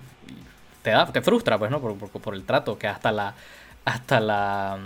te 0.82 0.92
da, 0.92 1.06
te 1.12 1.22
frustra, 1.22 1.58
pues, 1.58 1.72
¿no? 1.72 1.80
Por, 1.80 1.98
por, 1.98 2.34
el 2.34 2.44
trato 2.46 2.78
que 2.78 2.88
hasta 2.88 3.12
la, 3.12 3.34
hasta 3.86 4.20
la, 4.20 4.80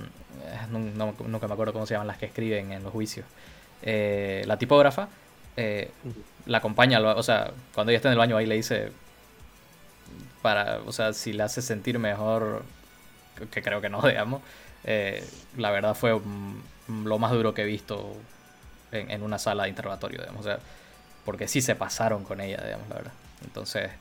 eh, 0.45 0.67
no, 0.69 1.13
nunca 1.25 1.47
me 1.47 1.53
acuerdo 1.53 1.73
cómo 1.73 1.85
se 1.85 1.93
llaman 1.93 2.07
las 2.07 2.17
que 2.17 2.25
escriben 2.25 2.71
en 2.71 2.83
los 2.83 2.91
juicios, 2.91 3.25
eh, 3.81 4.43
la 4.45 4.57
tipógrafa, 4.57 5.07
eh, 5.57 5.91
la 6.45 6.59
acompaña, 6.59 6.99
o 6.99 7.23
sea, 7.23 7.51
cuando 7.73 7.91
ella 7.91 7.97
está 7.97 8.09
en 8.09 8.13
el 8.13 8.17
baño 8.17 8.37
ahí 8.37 8.45
le 8.45 8.55
dice, 8.55 8.91
para, 10.41 10.79
o 10.85 10.91
sea, 10.91 11.13
si 11.13 11.33
le 11.33 11.43
hace 11.43 11.61
sentir 11.61 11.99
mejor, 11.99 12.63
que 13.51 13.61
creo 13.61 13.81
que 13.81 13.89
no, 13.89 14.01
digamos, 14.07 14.41
la 15.57 15.71
verdad 15.71 15.95
fue 15.95 16.19
lo 16.87 17.19
más 17.19 17.31
duro 17.31 17.53
que 17.53 17.61
he 17.61 17.65
visto 17.65 18.15
en, 18.91 19.09
en, 19.11 19.23
una 19.23 19.39
sala 19.39 19.63
de 19.63 19.69
interrogatorio, 19.69 20.19
digamos, 20.19 20.41
o 20.41 20.43
sea, 20.43 20.59
porque 21.23 21.47
sí 21.47 21.61
se 21.61 21.75
pasaron 21.75 22.23
con 22.23 22.41
ella, 22.41 22.61
digamos, 22.63 22.89
la 22.89 22.95
verdad. 22.95 23.13
Entonces, 23.43 23.91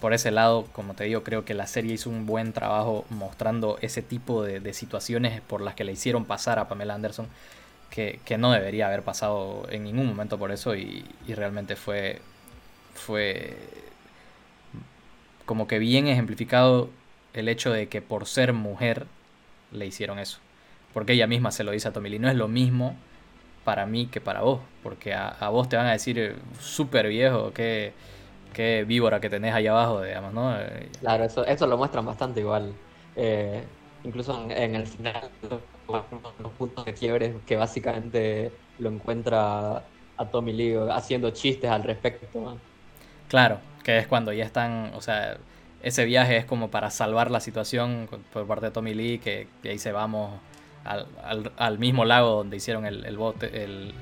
por 0.00 0.12
ese 0.12 0.30
lado, 0.30 0.66
como 0.72 0.94
te 0.94 1.04
digo, 1.04 1.22
creo 1.22 1.44
que 1.44 1.54
la 1.54 1.66
serie 1.66 1.94
hizo 1.94 2.10
un 2.10 2.26
buen 2.26 2.52
trabajo 2.52 3.06
mostrando 3.08 3.78
ese 3.80 4.02
tipo 4.02 4.42
de, 4.42 4.72
situaciones 4.74 5.40
por 5.40 5.60
las 5.62 5.74
que 5.74 5.84
le 5.84 5.92
hicieron 5.92 6.26
pasar 6.26 6.58
a 6.58 6.68
Pamela 6.68 6.94
Anderson, 6.94 7.28
que, 7.90 8.20
no 8.38 8.52
debería 8.52 8.88
haber 8.88 9.02
pasado 9.02 9.66
en 9.70 9.84
ningún 9.84 10.06
momento 10.06 10.38
por 10.38 10.52
eso 10.52 10.76
y, 10.76 11.04
realmente 11.28 11.76
fue, 11.76 12.20
fue 12.94 13.56
como 15.46 15.66
que 15.66 15.78
bien 15.78 16.08
ejemplificado 16.08 16.90
el 17.32 17.48
hecho 17.48 17.72
de 17.72 17.88
que 17.88 18.02
por 18.02 18.26
ser 18.26 18.52
mujer 18.52 19.06
le 19.72 19.86
hicieron 19.86 20.18
eso. 20.18 20.38
Porque 20.92 21.14
ella 21.14 21.26
misma 21.26 21.52
se 21.52 21.64
lo 21.64 21.72
dice 21.72 21.88
a 21.88 21.92
Tommy 21.92 22.10
Lee, 22.10 22.18
no 22.18 22.28
es 22.28 22.36
lo 22.36 22.48
mismo 22.48 22.96
para 23.64 23.86
mí 23.86 24.06
que 24.06 24.20
para 24.20 24.42
vos, 24.42 24.60
porque 24.82 25.14
a, 25.14 25.28
a 25.28 25.48
vos 25.48 25.68
te 25.68 25.76
van 25.76 25.86
a 25.86 25.92
decir 25.92 26.18
eh, 26.18 26.34
súper 26.60 27.08
viejo 27.08 27.52
que 27.52 27.92
qué 28.52 28.84
víbora 28.86 29.20
que 29.20 29.30
tenés 29.30 29.54
ahí 29.54 29.66
abajo, 29.66 30.02
digamos, 30.02 30.32
¿no? 30.32 30.54
Claro, 31.00 31.24
eso, 31.24 31.44
eso 31.44 31.66
lo 31.66 31.76
muestran 31.76 32.06
bastante 32.06 32.40
igual. 32.40 32.72
Eh, 33.14 33.62
incluso 34.04 34.46
en, 34.50 34.74
el 34.74 34.86
final, 34.86 35.30
los 35.88 36.52
puntos 36.58 36.84
de 36.84 36.94
quiebre 36.94 37.36
que 37.46 37.56
básicamente 37.56 38.52
lo 38.78 38.90
encuentra 38.90 39.82
a 40.16 40.24
Tommy 40.30 40.52
Lee 40.52 40.76
haciendo 40.90 41.30
chistes 41.30 41.70
al 41.70 41.82
respecto. 41.82 42.58
Claro, 43.28 43.58
que 43.82 43.98
es 43.98 44.06
cuando 44.06 44.32
ya 44.32 44.44
están, 44.44 44.92
o 44.94 45.00
sea, 45.00 45.38
ese 45.82 46.04
viaje 46.04 46.36
es 46.36 46.44
como 46.44 46.70
para 46.70 46.90
salvar 46.90 47.30
la 47.30 47.40
situación 47.40 48.08
por 48.32 48.46
parte 48.46 48.66
de 48.66 48.72
Tommy 48.72 48.94
Lee, 48.94 49.18
que, 49.18 49.48
ahí 49.64 49.78
se 49.78 49.92
vamos 49.92 50.40
al, 50.84 51.78
mismo 51.78 52.04
lago 52.04 52.36
donde 52.36 52.56
hicieron 52.56 52.86
el, 52.86 53.16
bote, 53.16 53.64
el, 53.64 53.92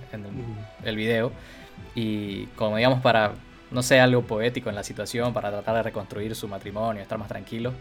el 0.84 0.96
video. 0.96 1.32
Y 1.94 2.46
como 2.56 2.76
digamos, 2.76 3.00
para 3.00 3.32
no 3.74 3.82
sé, 3.82 4.00
algo 4.00 4.22
poético 4.22 4.70
en 4.70 4.76
la 4.76 4.84
situación 4.84 5.34
para 5.34 5.50
tratar 5.50 5.74
de 5.74 5.82
reconstruir 5.82 6.34
su 6.36 6.46
matrimonio, 6.46 7.02
estar 7.02 7.18
más 7.18 7.28
tranquilo. 7.28 7.72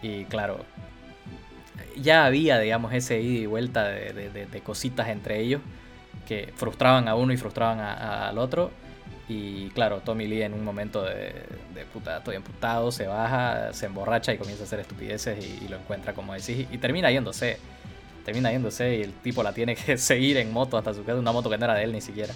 Y 0.00 0.24
claro, 0.26 0.64
ya 1.96 2.24
había, 2.24 2.60
digamos, 2.60 2.92
ese 2.92 3.20
ida 3.20 3.42
y 3.42 3.46
vuelta 3.46 3.88
de, 3.88 4.62
cositas 4.64 5.08
entre 5.08 5.40
ellos 5.40 5.60
que 6.28 6.52
frustraban 6.54 7.08
a 7.08 7.16
uno 7.16 7.32
y 7.32 7.36
frustraban 7.36 7.80
al 7.80 8.38
otro. 8.38 8.70
Y 9.28 9.70
claro, 9.70 10.00
Tommy 10.00 10.28
Lee 10.28 10.42
en 10.42 10.54
un 10.54 10.64
momento 10.64 11.02
de, 11.02 11.44
puta, 11.92 12.18
estoy 12.18 12.36
emputado, 12.36 12.92
se 12.92 13.08
baja, 13.08 13.72
se 13.72 13.86
emborracha 13.86 14.32
y 14.32 14.38
comienza 14.38 14.62
a 14.62 14.66
hacer 14.66 14.78
estupideces 14.78 15.44
y, 15.44 15.66
lo 15.68 15.76
encuentra, 15.76 16.14
como 16.14 16.34
decís, 16.34 16.68
y 16.70 16.78
termina 16.78 17.10
yéndose. 17.10 17.58
Termina 18.24 18.52
yéndose 18.52 18.98
y 18.98 19.02
el 19.02 19.12
tipo 19.14 19.42
la 19.42 19.52
tiene 19.52 19.74
que 19.74 19.98
seguir 19.98 20.36
en 20.36 20.52
moto 20.52 20.78
hasta 20.78 20.94
su 20.94 21.02
casa, 21.02 21.18
una 21.18 21.32
moto 21.32 21.50
que 21.50 21.58
no 21.58 21.64
era 21.64 21.74
de 21.74 21.82
él 21.82 21.92
ni 21.92 22.00
siquiera. 22.00 22.32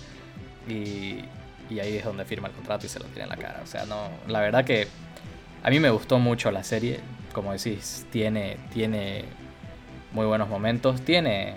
Y, 0.69 1.21
y 1.69 1.81
ahí 1.81 1.97
es 1.97 2.05
donde 2.05 2.25
firma 2.25 2.49
el 2.49 2.55
contrato 2.55 2.87
y 2.87 2.89
se 2.89 2.99
lo 2.99 3.07
tira 3.07 3.25
en 3.25 3.31
la 3.31 3.37
cara. 3.37 3.61
O 3.63 3.67
sea, 3.67 3.85
no, 3.87 4.09
la 4.29 4.41
verdad 4.41 4.65
que 4.65 4.89
a 5.63 5.71
mí 5.71 5.81
me 5.81 5.91
gustó 5.91 6.19
mucho 6.19 6.51
la 6.51 6.63
serie, 6.63 7.01
como 7.33 7.53
decís, 7.53 8.07
tiene, 8.11 8.57
tiene 8.73 9.25
muy 10.13 10.27
buenos 10.27 10.49
momentos, 10.49 11.01
tiene, 11.03 11.57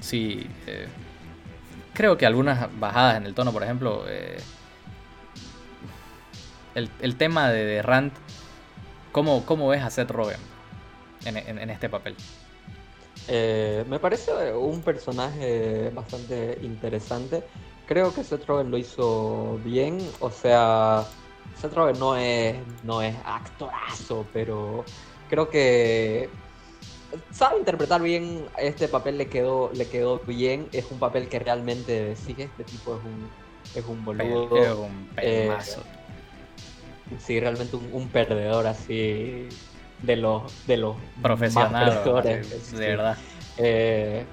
sí, 0.00 0.46
eh, 0.66 0.86
creo 1.92 2.16
que 2.16 2.24
algunas 2.24 2.68
bajadas 2.78 3.16
en 3.16 3.26
el 3.26 3.34
tono, 3.34 3.52
por 3.52 3.62
ejemplo, 3.62 4.04
eh, 4.08 4.38
el, 6.74 7.16
tema 7.16 7.50
de, 7.50 7.82
Rand, 7.82 8.12
¿cómo, 9.10 9.44
¿cómo, 9.44 9.68
ves 9.68 9.82
a 9.82 9.90
Seth 9.90 10.10
Rogen 10.10 10.38
en, 11.24 11.70
este 11.70 11.88
papel? 11.88 12.14
Eh, 13.26 13.84
me 13.88 13.98
parece 13.98 14.54
un 14.54 14.80
personaje 14.82 15.90
bastante 15.92 16.58
interesante 16.62 17.42
creo 17.88 18.14
que 18.14 18.22
Seth 18.22 18.46
Rogen 18.46 18.70
lo 18.70 18.78
hizo 18.78 19.58
bien. 19.64 19.98
O 20.20 20.30
sea, 20.30 21.04
Seth 21.60 21.74
Rogen 21.74 21.98
no 21.98 22.16
es, 22.16 22.56
no 22.84 23.02
es 23.02 23.16
actorazo, 23.24 24.26
pero 24.32 24.84
creo 25.28 25.48
que 25.48 26.28
sabe 27.30 27.58
interpretar 27.58 28.02
bien 28.02 28.44
este 28.58 28.86
papel 28.86 29.16
le 29.16 29.28
quedó 29.28 29.70
le 29.72 29.88
quedó 29.88 30.18
bien 30.18 30.68
es 30.72 30.90
un 30.90 30.98
papel 30.98 31.26
que 31.30 31.38
realmente 31.38 32.14
sigue 32.16 32.44
este 32.44 32.64
tipo 32.64 32.96
es 32.96 33.02
un 33.02 33.30
es 33.74 33.88
un 33.88 34.04
boludo 34.04 34.54
es 34.58 34.72
un 34.74 35.08
eh, 35.16 35.50
sí 37.18 37.40
realmente 37.40 37.76
un, 37.76 38.08
perdedor 38.08 38.66
así 38.66 39.48
de 40.02 40.16
los, 40.16 40.66
de 40.66 40.76
los 40.76 40.96
profesionales, 41.22 42.04
de, 42.72 42.78
verdad. 42.78 43.16
Eh, 43.56 44.24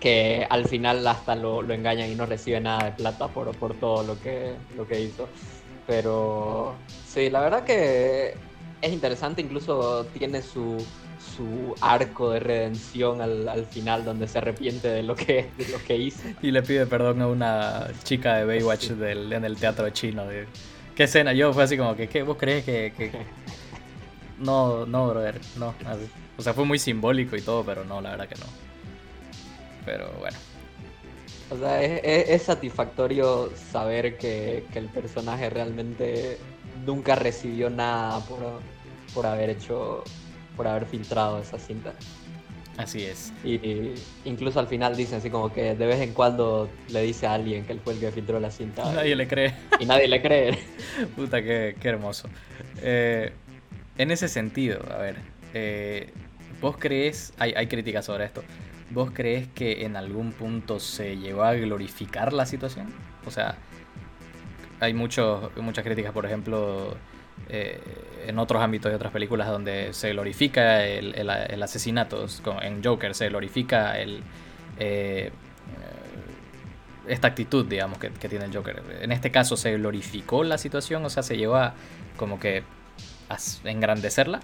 que 0.00 0.46
al 0.48 0.66
final 0.66 1.06
hasta 1.06 1.34
lo, 1.34 1.62
lo, 1.62 1.74
engañan 1.74 2.10
y 2.10 2.14
no 2.14 2.26
recibe 2.26 2.60
nada 2.60 2.84
de 2.84 2.92
plata 2.92 3.28
por, 3.28 3.54
por 3.56 3.74
todo 3.74 4.02
lo 4.02 4.20
que, 4.20 4.54
lo 4.76 4.86
que 4.86 5.00
hizo. 5.00 5.28
Pero 5.86 6.74
sí, 7.06 7.30
la 7.30 7.40
verdad 7.40 7.64
que 7.64 8.34
es 8.80 8.92
interesante, 8.92 9.42
incluso 9.42 10.04
tiene 10.06 10.42
su, 10.42 10.76
su 11.18 11.74
arco 11.80 12.30
de 12.30 12.40
redención 12.40 13.20
al, 13.20 13.48
al, 13.48 13.64
final 13.66 14.04
donde 14.04 14.28
se 14.28 14.38
arrepiente 14.38 14.88
de 14.88 15.02
lo 15.02 15.16
que, 15.16 15.50
de 15.56 15.68
lo 15.68 15.78
que 15.82 15.96
hizo. 15.96 16.22
Y 16.42 16.50
le 16.50 16.62
pide 16.62 16.86
perdón 16.86 17.22
a 17.22 17.26
una 17.26 17.88
chica 18.04 18.36
de 18.36 18.44
Baywatch 18.44 18.90
del, 18.90 19.32
en 19.32 19.44
el 19.44 19.56
teatro 19.56 19.88
chino. 19.90 20.24
¿Qué 20.94 21.04
escena? 21.04 21.32
Yo 21.32 21.52
fue 21.52 21.64
así 21.64 21.76
como 21.76 21.96
que, 21.96 22.08
¿qué? 22.08 22.22
¿Vos 22.22 22.36
crees 22.38 22.64
que, 22.64 22.92
que... 22.96 23.10
No, 24.38 24.86
no, 24.86 25.08
brother, 25.08 25.40
no. 25.56 25.74
O 26.36 26.42
sea, 26.42 26.54
fue 26.54 26.64
muy 26.64 26.78
simbólico 26.78 27.34
y 27.34 27.42
todo, 27.42 27.64
pero 27.64 27.84
no, 27.84 28.00
la 28.00 28.10
verdad 28.10 28.28
que 28.28 28.36
no. 28.36 28.67
Pero 29.88 30.12
bueno. 30.18 30.36
O 31.50 31.56
sea, 31.56 31.82
es, 31.82 32.42
satisfactorio 32.42 33.50
saber 33.56 34.18
que, 34.18 34.64
que, 34.70 34.78
el 34.78 34.88
personaje 34.88 35.48
realmente 35.48 36.36
nunca 36.84 37.14
recibió 37.14 37.70
nada 37.70 38.20
por, 38.26 38.38
por 39.14 39.24
haber 39.24 39.48
hecho, 39.48 40.04
por 40.56 40.68
haber 40.68 40.84
filtrado 40.84 41.38
esa 41.38 41.58
cinta. 41.58 41.94
Así 42.76 43.02
es. 43.02 43.32
Y, 43.42 43.94
incluso 44.26 44.60
al 44.60 44.68
final 44.68 44.94
dicen 44.94 45.18
así 45.18 45.30
como 45.30 45.50
que 45.50 45.74
de 45.74 45.86
vez 45.86 46.00
en 46.00 46.12
cuando 46.12 46.68
le 46.90 47.00
dice 47.00 47.26
a 47.26 47.32
alguien 47.32 47.64
que 47.64 47.72
él 47.72 47.80
fue 47.82 47.94
el 47.94 48.00
que 48.00 48.12
filtró 48.12 48.38
la 48.40 48.50
cinta. 48.50 48.82
Y 48.92 48.94
nadie 48.94 49.16
le 49.16 49.26
cree. 49.26 49.54
Y 49.80 49.86
nadie 49.86 50.06
le 50.06 50.20
cree. 50.20 50.58
Puta, 51.16 51.42
qué, 51.42 51.76
qué 51.80 51.88
hermoso. 51.88 52.28
Eh, 52.82 53.32
en 53.96 54.10
ese 54.10 54.28
sentido, 54.28 54.84
a 54.92 54.98
ver, 54.98 55.16
eh, 55.54 56.12
¿vos 56.60 56.76
crees, 56.78 57.32
hay, 57.38 57.54
hay 57.56 57.66
críticas 57.68 58.04
sobre 58.04 58.26
esto, 58.26 58.42
¿vos 58.90 59.10
crees 59.12 59.48
que 59.48 59.84
en 59.84 59.96
algún 59.96 60.32
punto 60.32 60.80
se 60.80 61.16
llegó 61.16 61.42
a 61.42 61.54
glorificar 61.54 62.32
la 62.32 62.46
situación? 62.46 62.88
O 63.26 63.30
sea, 63.30 63.56
hay 64.80 64.94
muchos, 64.94 65.54
muchas 65.56 65.84
críticas, 65.84 66.12
por 66.12 66.26
ejemplo, 66.26 66.96
eh, 67.48 67.80
en 68.26 68.38
otros 68.38 68.62
ámbitos 68.62 68.90
de 68.90 68.96
otras 68.96 69.12
películas 69.12 69.48
donde 69.48 69.92
se 69.92 70.10
glorifica 70.10 70.84
el, 70.84 71.14
el, 71.14 71.62
asesinato. 71.62 72.26
En 72.62 72.82
Joker 72.82 73.14
se 73.14 73.28
glorifica 73.28 73.98
el, 73.98 74.22
eh, 74.78 75.30
esta 77.06 77.28
actitud, 77.28 77.66
digamos, 77.66 77.98
que, 77.98 78.10
que, 78.10 78.28
tiene 78.28 78.44
el 78.44 78.54
Joker. 78.54 78.82
En 79.00 79.12
este 79.12 79.30
caso 79.30 79.56
se 79.56 79.76
glorificó 79.76 80.44
la 80.44 80.58
situación, 80.58 81.04
o 81.04 81.10
sea, 81.10 81.22
se 81.22 81.36
llevó 81.36 81.56
a 81.56 81.74
como 82.16 82.38
que 82.38 82.62
engrandecerla? 83.64 84.40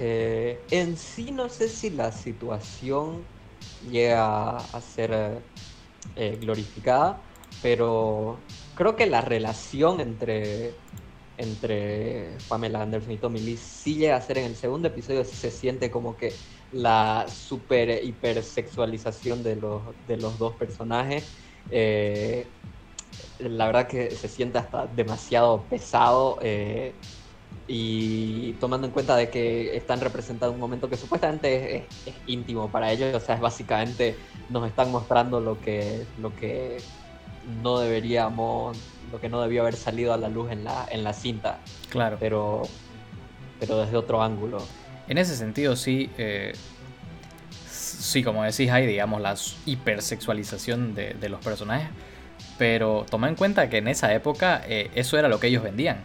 Eh, 0.00 0.64
en 0.70 0.96
sí 0.96 1.32
no 1.32 1.48
sé 1.48 1.68
si 1.68 1.90
la 1.90 2.12
situación 2.12 3.26
llega 3.90 4.56
a 4.56 4.80
ser 4.80 5.42
eh, 6.14 6.38
glorificada, 6.40 7.24
pero 7.60 8.44
creo 8.76 8.94
que 8.94 9.06
la 9.06 9.22
relación 9.22 10.00
entre, 10.00 10.76
entre 11.36 12.38
Pamela 12.48 12.82
Anderson 12.82 13.10
y 13.10 13.18
Tommy 13.18 13.40
Lee 13.40 13.56
sí 13.56 13.96
llega 13.96 14.14
a 14.14 14.20
ser 14.20 14.38
en 14.38 14.44
el 14.44 14.54
segundo 14.54 14.86
episodio, 14.86 15.24
se 15.24 15.50
siente 15.50 15.90
como 15.90 16.16
que 16.16 16.32
la 16.70 17.26
super 17.28 18.04
hipersexualización 18.04 19.42
de 19.42 19.56
los, 19.56 20.06
de 20.06 20.16
los 20.16 20.38
dos 20.38 20.54
personajes. 20.54 21.24
Eh, 21.70 22.52
la 23.40 23.66
verdad 23.66 23.88
que 23.88 24.12
se 24.12 24.28
siente 24.28 24.58
hasta 24.58 24.86
demasiado 24.86 25.68
pesado 25.68 26.38
eh, 26.40 26.94
y 27.68 28.54
tomando 28.54 28.86
en 28.86 28.92
cuenta 28.92 29.14
de 29.14 29.28
que 29.28 29.76
están 29.76 30.00
representando 30.00 30.54
un 30.54 30.60
momento 30.60 30.88
que 30.88 30.96
supuestamente 30.96 31.76
es, 31.76 32.14
íntimo 32.26 32.70
para 32.70 32.90
ellos, 32.90 33.14
o 33.14 33.20
sea, 33.20 33.34
es 33.34 33.40
básicamente 33.40 34.16
nos 34.48 34.66
están 34.66 34.90
mostrando 34.90 35.40
lo 35.40 35.60
que, 35.60 36.04
lo 36.18 36.34
que 36.34 36.78
no 37.62 37.78
deberíamos, 37.78 38.76
lo 39.12 39.20
que 39.20 39.28
no 39.28 39.42
debió 39.42 39.62
haber 39.62 39.76
salido 39.76 40.14
a 40.14 40.16
la 40.16 40.28
luz 40.28 40.50
en 40.50 40.64
la, 40.64 40.86
en 40.90 41.04
la 41.04 41.12
cinta. 41.12 41.58
Claro. 41.90 42.16
Pero, 42.18 42.62
pero 43.60 43.78
desde 43.78 43.96
otro 43.96 44.22
ángulo. 44.22 44.62
En 45.06 45.18
ese 45.18 45.36
sentido, 45.36 45.76
sí. 45.76 46.10
Eh, 46.16 46.54
sí, 47.70 48.24
como 48.24 48.44
decís, 48.44 48.70
hay, 48.70 48.86
digamos, 48.86 49.20
la 49.20 49.34
hipersexualización 49.66 50.94
de, 50.94 51.14
de 51.14 51.28
los 51.28 51.40
personajes 51.44 51.88
pero 52.58 53.06
toma 53.08 53.28
en 53.28 53.36
cuenta 53.36 53.70
que 53.70 53.78
en 53.78 53.88
esa 53.88 54.12
época 54.12 54.60
eh, 54.66 54.90
eso 54.94 55.16
era 55.16 55.28
lo 55.28 55.40
que 55.40 55.46
ellos 55.46 55.62
vendían. 55.62 56.02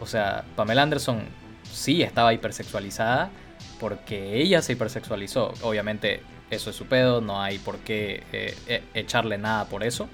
O 0.00 0.06
sea, 0.06 0.44
Pamela 0.56 0.82
Anderson 0.82 1.22
sí 1.70 2.02
estaba 2.02 2.32
hipersexualizada 2.32 3.30
porque 3.78 4.40
ella 4.40 4.62
se 4.62 4.72
hipersexualizó. 4.72 5.52
Obviamente 5.62 6.22
eso 6.50 6.70
es 6.70 6.76
su 6.76 6.86
pedo, 6.86 7.20
no 7.20 7.40
hay 7.42 7.58
por 7.58 7.78
qué 7.78 8.22
eh, 8.32 8.54
e, 8.66 8.82
echarle 8.94 9.38
nada 9.38 9.66
por 9.66 9.84
eso. 9.84 10.08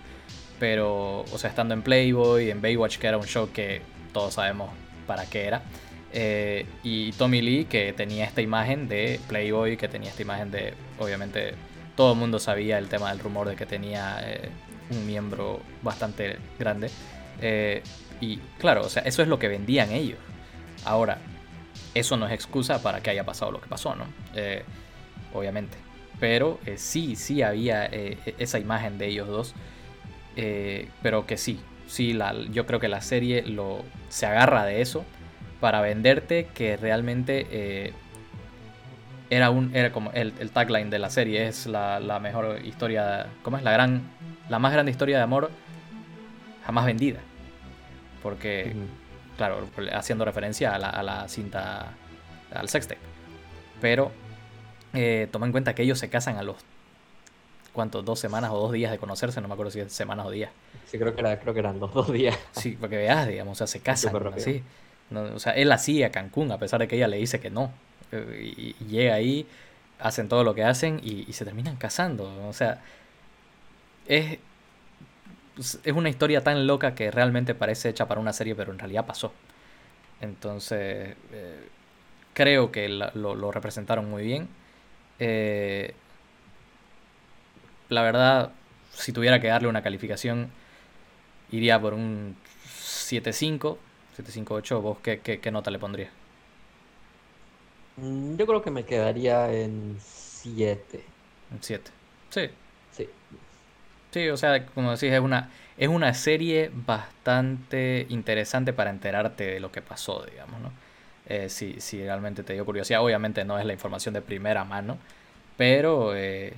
Pero, 0.59 1.20
o 1.20 1.38
sea, 1.38 1.51
estando 1.51 1.75
en 1.75 1.83
Playboy, 1.83 2.51
en 2.51 2.62
Baywatch, 2.62 2.99
que 2.99 3.07
era 3.07 3.18
un 3.18 3.27
show 3.27 3.51
que 3.53 3.83
todos 4.12 4.35
sabemos 4.35 4.70
para 5.07 5.27
qué 5.27 5.47
era. 5.47 5.62
Eh, 6.12 6.64
y 6.85 7.12
Tommy 7.12 7.42
Lee, 7.42 7.64
que 7.64 7.92
tenía 7.92 8.25
esta 8.25 8.40
imagen 8.40 8.88
de 8.88 9.20
Playboy, 9.29 9.77
que 9.77 9.88
tenía 9.88 10.11
esta 10.11 10.23
imagen 10.23 10.51
de, 10.51 10.75
obviamente, 10.99 11.55
todo 11.97 12.12
el 12.12 12.18
mundo 12.18 12.38
sabía 12.38 12.79
el 12.79 12.88
tema 12.88 13.11
del 13.11 13.18
rumor 13.18 13.49
de 13.49 13.57
que 13.57 13.66
tenía 13.66 14.25
un 14.90 15.07
miembro 15.07 15.61
bastante 15.83 16.38
grande. 16.59 16.90
Eh, 18.20 18.24
y 18.24 18.37
claro, 18.59 18.83
o 18.83 18.88
sea, 18.88 19.03
eso 19.03 19.22
es 19.22 19.29
lo 19.29 19.38
que 19.38 19.48
vendían 19.48 19.90
ellos. 19.92 20.18
Ahora, 20.85 21.18
eso 21.94 22.16
no 22.16 22.27
es 22.27 22.33
excusa 22.33 22.83
para 22.83 23.00
que 23.00 23.11
haya 23.11 23.24
pasado 23.24 23.50
lo 23.53 23.61
que 23.61 23.68
pasó, 23.68 23.94
¿no? 23.94 24.07
Eh, 24.35 24.64
obviamente. 25.33 25.77
Pero 26.20 26.61
eh, 26.66 26.77
sí, 26.79 27.16
sí 27.16 27.42
había 27.42 27.87
esa 27.87 28.59
imagen 28.59 28.98
de 28.98 29.07
ellos 29.09 29.29
dos. 29.29 29.55
pero 31.03 31.27
que 31.27 31.37
sí, 31.37 31.61
sí, 31.87 32.12
la, 32.12 32.35
yo 32.50 32.66
creo 32.66 32.81
que 32.81 32.88
la 32.88 33.00
serie 33.00 33.42
lo, 33.42 33.85
se 34.09 34.27
agarra 34.27 34.64
de 34.64 34.81
eso 34.81 35.05
para 35.61 35.81
venderte 35.81 36.48
que 36.55 36.77
realmente 36.77 37.92
era 39.31 39.50
un 39.50 39.74
era 39.74 39.92
como 39.92 40.11
el, 40.12 40.35
el, 40.38 40.50
tagline 40.50 40.90
de 40.90 40.98
la 40.98 41.11
serie 41.11 41.46
es 41.46 41.66
la, 41.66 41.98
la 41.98 42.20
mejor 42.20 42.61
historia, 42.64 43.27
¿cómo 43.42 43.57
es? 43.57 43.62
La 43.62 43.72
gran 43.72 44.03
la 44.48 44.59
más 44.59 44.72
grande 44.72 44.90
historia 44.90 45.16
de 45.16 45.22
amor 45.22 45.50
jamás 46.64 46.87
vendida. 46.87 47.20
Porque, 48.24 48.74
claro, 49.37 49.68
haciendo 49.92 50.24
referencia 50.24 50.74
a 50.74 50.78
la, 50.78 50.88
a 50.88 51.02
la 51.02 51.28
cinta, 51.28 51.92
al 52.50 52.70
sextape. 52.70 53.02
Pero 53.82 54.10
eh, 54.94 55.28
toma 55.30 55.44
en 55.44 55.52
cuenta 55.52 55.74
que 55.74 55.82
ellos 55.82 55.98
se 55.98 56.08
casan 56.08 56.38
a 56.38 56.42
los, 56.42 56.56
¿cuántos? 57.74 58.02
Dos 58.02 58.18
semanas 58.18 58.50
o 58.50 58.58
dos 58.58 58.72
días 58.72 58.90
de 58.90 58.96
conocerse, 58.96 59.42
no 59.42 59.48
me 59.48 59.52
acuerdo 59.52 59.70
si 59.70 59.80
es 59.80 59.92
semanas 59.92 60.24
o 60.24 60.30
días. 60.30 60.50
Sí, 60.87 60.98
creo 60.98 61.14
que, 61.14 61.20
era, 61.20 61.38
creo 61.38 61.52
que 61.52 61.60
eran 61.60 61.78
los 61.78 61.92
dos 61.92 62.10
días. 62.10 62.38
Sí, 62.52 62.78
porque 62.80 62.96
veas, 62.96 63.28
digamos, 63.28 63.52
o 63.52 63.58
sea, 63.58 63.66
se 63.66 63.80
casan 63.80 64.16
así. 64.34 64.62
o 65.12 65.38
sea, 65.38 65.52
él 65.52 65.70
así 65.70 66.02
a 66.02 66.10
Cancún, 66.10 66.50
a 66.50 66.58
pesar 66.58 66.80
de 66.80 66.88
que 66.88 66.96
ella 66.96 67.08
le 67.08 67.18
dice 67.18 67.40
que 67.40 67.50
no. 67.50 67.72
Eh, 68.10 68.54
y, 68.56 68.84
llega 68.87 69.12
ahí, 69.12 69.46
hacen 69.98 70.30
todo 70.30 70.44
lo 70.44 70.54
que 70.54 70.64
hacen 70.64 70.98
y, 71.04 71.28
y 71.28 71.34
se 71.34 71.44
terminan 71.44 71.76
casando. 71.76 72.48
O 72.48 72.54
sea, 72.54 72.80
es, 74.08 74.38
es 75.58 75.92
una 75.92 76.08
historia 76.08 76.42
tan 76.42 76.66
loca 76.66 76.94
que 76.94 77.10
realmente 77.10 77.54
parece 77.54 77.88
hecha 77.88 78.06
para 78.08 78.20
una 78.20 78.32
serie, 78.32 78.54
pero 78.54 78.72
en 78.72 78.78
realidad 78.78 79.06
pasó. 79.06 79.32
Entonces, 80.20 81.16
eh, 81.32 81.68
creo 82.32 82.72
que 82.72 82.88
lo, 82.88 83.52
representaron 83.52 84.10
muy 84.10 84.24
bien. 84.24 84.48
Eh, 85.18 85.94
la 87.88 88.02
verdad, 88.02 88.52
si 88.92 89.12
tuviera 89.12 89.40
que 89.40 89.48
darle 89.48 89.68
una 89.68 89.82
calificación, 89.82 90.50
iría 91.50 91.80
por 91.80 91.94
un 91.94 92.36
7.5, 92.66 93.76
7.5.8. 94.16 94.80
¿Vos 94.80 94.98
qué, 95.00 95.20
qué, 95.20 95.40
qué 95.40 95.50
nota 95.50 95.70
le 95.70 95.78
pondrías? 95.78 96.10
Mm, 97.96 98.36
yo 98.36 98.46
creo 98.46 98.62
que 98.62 98.70
me 98.70 98.84
quedaría 98.84 99.52
en 99.52 99.96
7. 100.00 101.04
En 101.52 101.62
7. 101.62 101.90
Sí. 102.30 102.50
Sí. 102.90 103.08
Sí, 104.14 104.29
o 104.29 104.37
sea, 104.37 104.64
como 104.66 104.92
decís, 104.92 105.11
es 105.12 105.18
una, 105.18 105.50
es 105.77 105.88
una 105.88 106.14
serie 106.14 106.70
bastante 106.72 108.07
interesante 108.11 108.72
para 108.72 108.90
enterarte 108.90 109.42
de 109.44 109.59
lo 109.59 109.72
que 109.72 109.83
pasó, 109.83 110.24
digamos, 110.31 110.61
¿no? 110.61 110.70
Eh, 111.27 111.48
si, 111.48 111.81
realmente 112.05 112.44
te 112.44 112.53
dio 112.53 112.64
curiosidad, 112.64 113.03
obviamente 113.03 113.44
no 113.44 113.59
es 113.59 113.66
la 113.66 113.72
información 113.72 114.14
de 114.14 114.22
primera 114.22 114.62
mano, 114.62 114.98
pero 115.57 116.14
eh, 116.14 116.55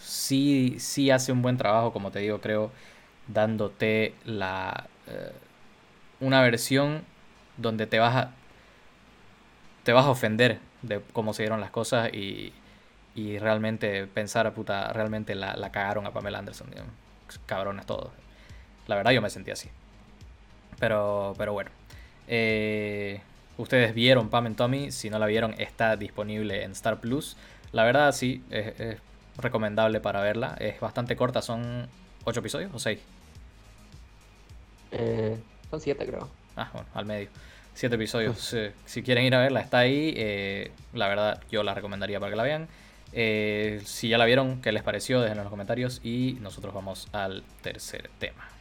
sí, 0.00 0.76
sí 0.78 1.10
hace 1.10 1.32
un 1.32 1.42
buen 1.42 1.56
trabajo, 1.56 1.92
como 1.92 2.12
te 2.12 2.20
digo, 2.20 2.40
creo, 2.40 2.70
dándote 3.26 4.14
la, 4.24 4.86
eh, 5.08 5.32
una 6.20 6.40
versión 6.40 7.02
donde 7.56 7.88
te 7.88 7.98
vas 7.98 8.14
a, 8.14 8.30
te 9.82 9.92
vas 9.92 10.06
a 10.06 10.10
ofender 10.10 10.60
de 10.82 11.00
cómo 11.12 11.32
se 11.34 11.42
dieron 11.42 11.60
las 11.60 11.72
cosas 11.72 12.14
y, 12.14 12.52
y 13.14 13.38
realmente 13.38 14.06
pensar, 14.06 14.52
puta, 14.54 14.92
realmente 14.92 15.34
la, 15.34 15.56
la 15.56 15.70
cagaron 15.70 16.06
a 16.06 16.12
Pamela 16.12 16.38
Anderson. 16.38 16.68
Cabrones 17.46 17.86
todos. 17.86 18.10
La 18.86 18.96
verdad 18.96 19.12
yo 19.12 19.22
me 19.22 19.30
sentí 19.30 19.50
así. 19.50 19.68
Pero, 20.78 21.34
pero 21.36 21.52
bueno. 21.52 21.70
Eh, 22.28 23.20
Ustedes 23.58 23.94
vieron 23.94 24.30
Pam 24.30 24.46
and 24.46 24.56
Tommy, 24.56 24.90
si 24.90 25.10
no 25.10 25.18
la 25.18 25.26
vieron 25.26 25.54
está 25.58 25.96
disponible 25.96 26.64
en 26.64 26.72
Star 26.72 27.00
Plus. 27.00 27.36
La 27.72 27.84
verdad 27.84 28.12
sí, 28.12 28.42
es, 28.50 28.98
recomendable 29.36 30.00
para 30.00 30.20
verla. 30.20 30.56
Es 30.58 30.80
bastante 30.80 31.16
corta, 31.16 31.42
son 31.42 31.86
8 32.24 32.40
episodios 32.40 32.70
o 32.74 32.78
6. 32.78 32.98
Eh, 34.92 35.38
son 35.70 35.80
7 35.80 36.06
creo. 36.06 36.28
Ah, 36.56 36.70
bueno, 36.72 36.88
al 36.94 37.04
medio. 37.04 37.28
7 37.74 37.94
episodios. 37.94 38.56
si 38.86 39.02
quieren 39.02 39.24
ir 39.24 39.34
a 39.34 39.40
verla, 39.40 39.60
está 39.60 39.78
ahí. 39.78 40.14
Eh, 40.16 40.72
la 40.94 41.08
verdad, 41.08 41.40
yo 41.50 41.62
la 41.62 41.74
recomendaría 41.74 42.18
para 42.20 42.30
que 42.30 42.36
la 42.36 42.42
vean. 42.42 42.68
Eh, 43.12 43.80
si 43.84 44.08
ya 44.08 44.18
la 44.18 44.24
vieron, 44.24 44.60
¿qué 44.60 44.72
les 44.72 44.82
pareció? 44.82 45.20
Déjenlo 45.20 45.42
en 45.42 45.44
los 45.44 45.50
comentarios 45.50 46.00
y 46.02 46.38
nosotros 46.40 46.72
vamos 46.72 47.08
al 47.12 47.42
tercer 47.62 48.10
tema. 48.18 48.51